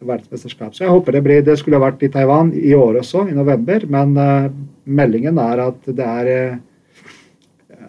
[0.00, 0.72] verdensmesterskap.
[0.72, 3.84] Så jeg håper det blir Det skulle vært i Taiwan i år også, i november,
[3.84, 4.48] men uh,
[4.84, 6.58] meldingen er at det er uh,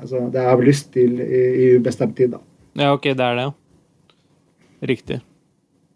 [0.01, 2.41] altså, det er lyst til i, i ubestemt tid, da.
[2.76, 3.53] Ja, ok, det er det, ja.
[4.91, 5.22] Riktig.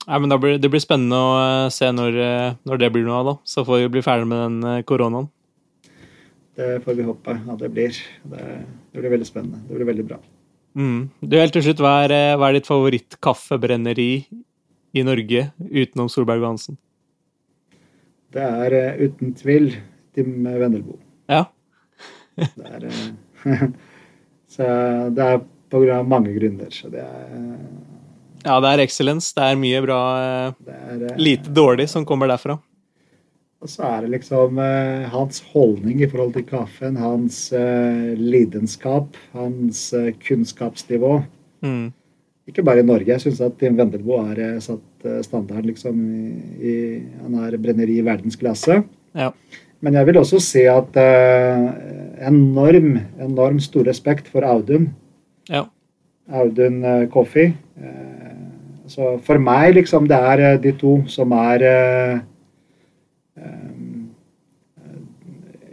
[0.05, 2.18] Nei, men blir, Det blir spennende å eh, se når,
[2.68, 3.36] når, det blir noe av, da.
[3.47, 5.32] Så får vi bli ferdig med den koronaen.
[6.56, 7.97] Det får vi håpe at det blir.
[8.24, 8.43] Det,
[8.91, 9.60] det blir veldig spennende.
[9.68, 10.20] Det blir veldig bra.
[10.76, 11.10] Mm.
[11.20, 14.10] Du, helt til slutt, hva er, hva er ditt favorittkaffebrenneri
[14.95, 16.80] i Norge utenom Solberg og Hansen?
[18.36, 19.70] Det er uten tvil
[20.16, 20.97] Tim Vendelbo.
[21.32, 21.45] Ja.
[22.60, 22.88] det er,
[24.56, 24.70] så
[25.16, 26.72] det er på grunn av mange grunner.
[26.72, 27.28] Så det er
[28.45, 29.32] Ja, det er excellence.
[29.36, 29.99] Det er mye bra
[30.62, 32.60] det er, Lite dårlig som kommer derfra.
[33.66, 39.16] Og så er det liksom eh, hans holdning i forhold til kaffen, hans eh, lidenskap,
[39.34, 41.16] hans eh, kunnskapsnivå.
[41.66, 41.88] Mm.
[42.45, 43.09] Ikke bare i Norge.
[43.09, 46.28] Jeg syns at Tim Wendelboe har satt standard liksom i,
[46.61, 46.76] i,
[47.24, 48.78] Han er brenneri i verdensklasse.
[49.18, 49.32] Ja.
[49.82, 50.93] Men jeg vil også si at
[52.30, 54.91] enorm, enorm stor respekt for Audun.
[55.49, 55.63] Ja.
[56.30, 57.55] Audun Coffee.
[58.86, 61.66] så for meg, liksom, det er de to som er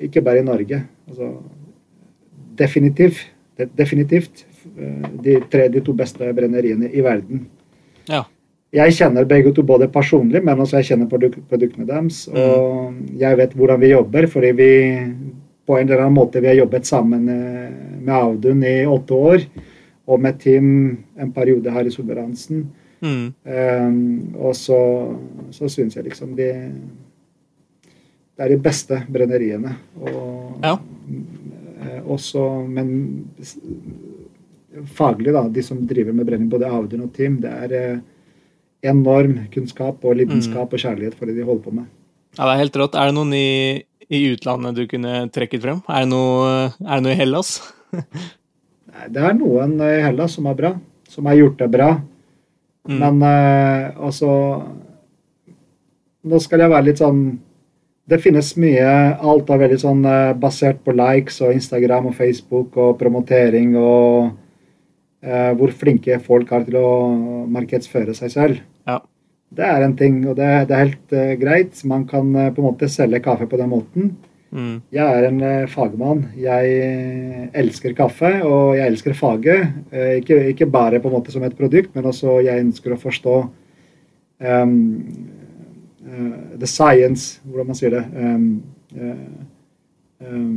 [0.06, 0.82] ikke bare i Norge.
[1.08, 1.32] Altså,
[2.58, 3.24] definitivt,
[3.78, 4.44] definitivt
[4.76, 7.46] eh, de, tre, de to beste brenneriene i verden.
[8.10, 8.24] Ja.
[8.72, 12.24] Jeg kjenner begge to både personlig, men også jeg kjenner produk produktene deres.
[12.32, 12.38] Mm.
[12.40, 14.70] Og jeg vet hvordan vi jobber, fordi vi
[15.68, 19.44] på en eller annen måte vi har jobbet sammen eh, med Audun i åtte år.
[20.10, 20.68] Og med Tim
[21.20, 22.64] en periode her i Solberg-Hansen.
[23.02, 23.28] Mm.
[23.44, 24.78] Um, og så,
[25.50, 26.48] så syns jeg liksom de
[28.36, 29.74] det er de beste brenneriene.
[30.00, 30.76] Og, ja.
[31.82, 32.88] Eh, også, men
[34.96, 37.98] faglig, da, de som driver med brenning, både Audun og Team, det er eh,
[38.88, 40.74] enorm kunnskap og lidenskap mm.
[40.74, 41.90] og kjærlighet for det de holder på med.
[42.38, 42.96] Ja, det er helt rått.
[42.96, 45.82] Er det noen i, i utlandet du kunne trekket frem?
[45.84, 47.58] Er det noe, er det noe i Hellas?
[48.92, 50.72] Nei, det er noen i Hellas som er bra.
[51.12, 51.90] Som har gjort det bra.
[52.88, 52.98] Mm.
[52.98, 54.30] Men altså
[56.26, 57.20] Nå skal jeg være litt sånn
[58.10, 58.88] det finnes mye.
[59.22, 64.32] Alt er veldig sånn uh, basert på likes og Instagram og Facebook og promotering og
[65.22, 66.90] uh, hvor flinke folk er til å
[67.52, 68.60] markedsføre seg selv.
[68.90, 68.98] Ja.
[69.52, 71.78] Det er en ting, og det, det er helt uh, greit.
[71.88, 74.12] Man kan på en måte selge kaffe på den måten.
[74.52, 74.82] Mm.
[74.92, 76.26] Jeg er en fagmann.
[76.36, 79.70] Jeg elsker kaffe, og jeg elsker faget.
[80.18, 83.38] Ikke, ikke, bare på en måte som et produkt, men også jeg ønsker å forstå
[84.44, 84.74] um,
[86.12, 88.02] uh, the science Hvordan man sier det.
[88.16, 88.62] Um,
[90.20, 90.56] um,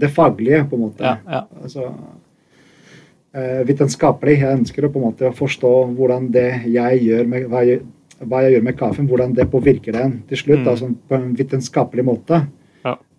[0.00, 1.04] det faglige, på en måte.
[1.04, 1.40] Ja, ja.
[1.62, 1.88] Altså,
[3.34, 4.38] uh, vitenskapelig.
[4.40, 7.82] Jeg ønsker å på en måte forstå hvordan det jeg gjør med hva jeg,
[8.20, 10.62] hva jeg gjør med kaffen, hvordan det påvirker den til slutt.
[10.62, 10.70] Mm.
[10.74, 12.44] Altså på en vitenskapelig måte.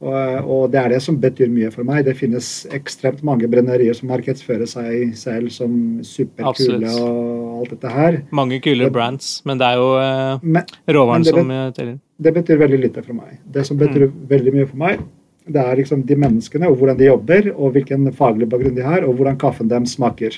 [0.01, 2.01] Og, og, det er det som betyr mye for meg.
[2.07, 5.73] Det finnes ekstremt mange brennerier som markedsfører seg selv som
[6.05, 8.19] superkule og alt dette her.
[8.33, 11.99] Mange kule det, brands, men det er jo eh, råvaren som teller.
[12.21, 13.37] Det betyr veldig lite for meg.
[13.53, 14.21] Det som betyr mm.
[14.29, 15.03] veldig mye for meg,
[15.51, 19.05] det er liksom de menneskene og hvordan de jobber, og hvilken faglig bakgrunn de har,
[19.05, 20.37] og hvordan kaffen dem smaker.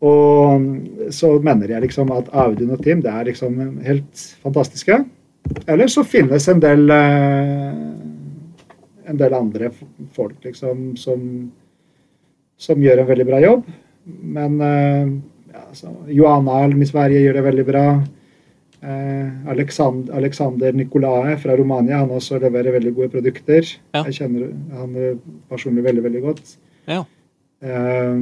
[0.00, 5.02] Og så mener jeg liksom at Audun og Tim det er liksom helt fantastiske.
[5.66, 7.72] Eller så finnes en del uh,
[9.10, 9.70] en del andre
[10.14, 11.50] folk liksom, som,
[12.58, 13.64] som gjør en veldig bra jobb.
[14.04, 17.84] Men ja, ja, Johanna Alm i Sverige gjør det veldig bra.
[18.80, 23.66] Uh, Alexander, Alexander Nicolae fra Romania han også leverer veldig gode produkter.
[23.92, 24.06] Ja.
[24.06, 24.46] Jeg kjenner
[24.78, 25.18] han
[25.50, 26.54] personlig veldig, veldig godt.
[26.88, 27.02] Ja.
[27.60, 28.16] Uh,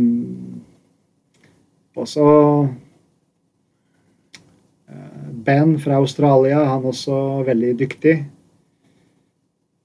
[1.98, 2.24] også
[5.44, 8.16] Ben fra Australia, han er også veldig dyktig.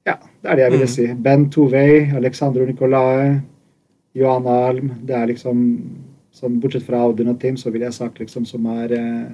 [0.07, 0.93] Ja, Det er det jeg ville mm.
[0.95, 1.05] si.
[1.25, 3.41] Ben Tovey, Alexandro Nicolae,
[4.13, 4.91] Johan Alm.
[5.05, 5.61] Det er liksom
[6.33, 9.29] sånn, Bortsett fra Audun og Tim, så ville jeg sagt liksom som er eh,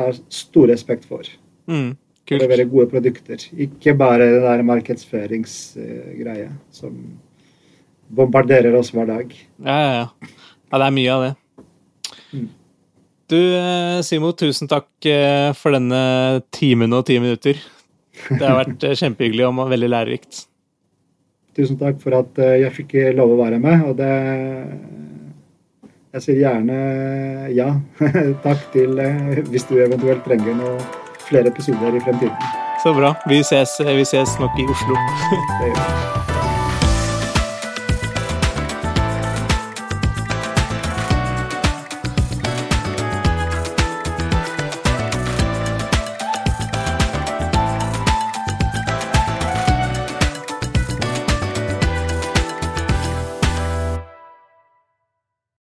[0.00, 1.26] har stor respekt for.
[1.70, 2.36] Mm, kult.
[2.36, 3.42] For å være gode produkter.
[3.66, 6.96] Ikke bare det der markedsføringsgreia som
[8.10, 9.34] bombarderer oss hver dag.
[9.62, 10.32] Ja, ja, ja.
[10.70, 11.34] ja det er mye av det.
[13.30, 17.60] Du, eh, Simo, tusen takk eh, for denne timen og ti minutter.
[18.26, 20.46] Det har vært eh, kjempehyggelig og veldig lærerikt.
[21.54, 23.86] Tusen takk for at jeg fikk lov å være med.
[23.90, 24.10] Og det
[26.10, 26.76] Jeg sier gjerne
[27.54, 27.68] ja.
[28.46, 28.98] takk til
[29.50, 30.82] hvis du eventuelt trenger noen
[31.28, 32.34] flere episoder i fremtiden.
[32.82, 33.14] Så bra.
[33.30, 35.02] Vi ses, vi ses nok i Oslo.
[35.60, 36.49] det gjør vi.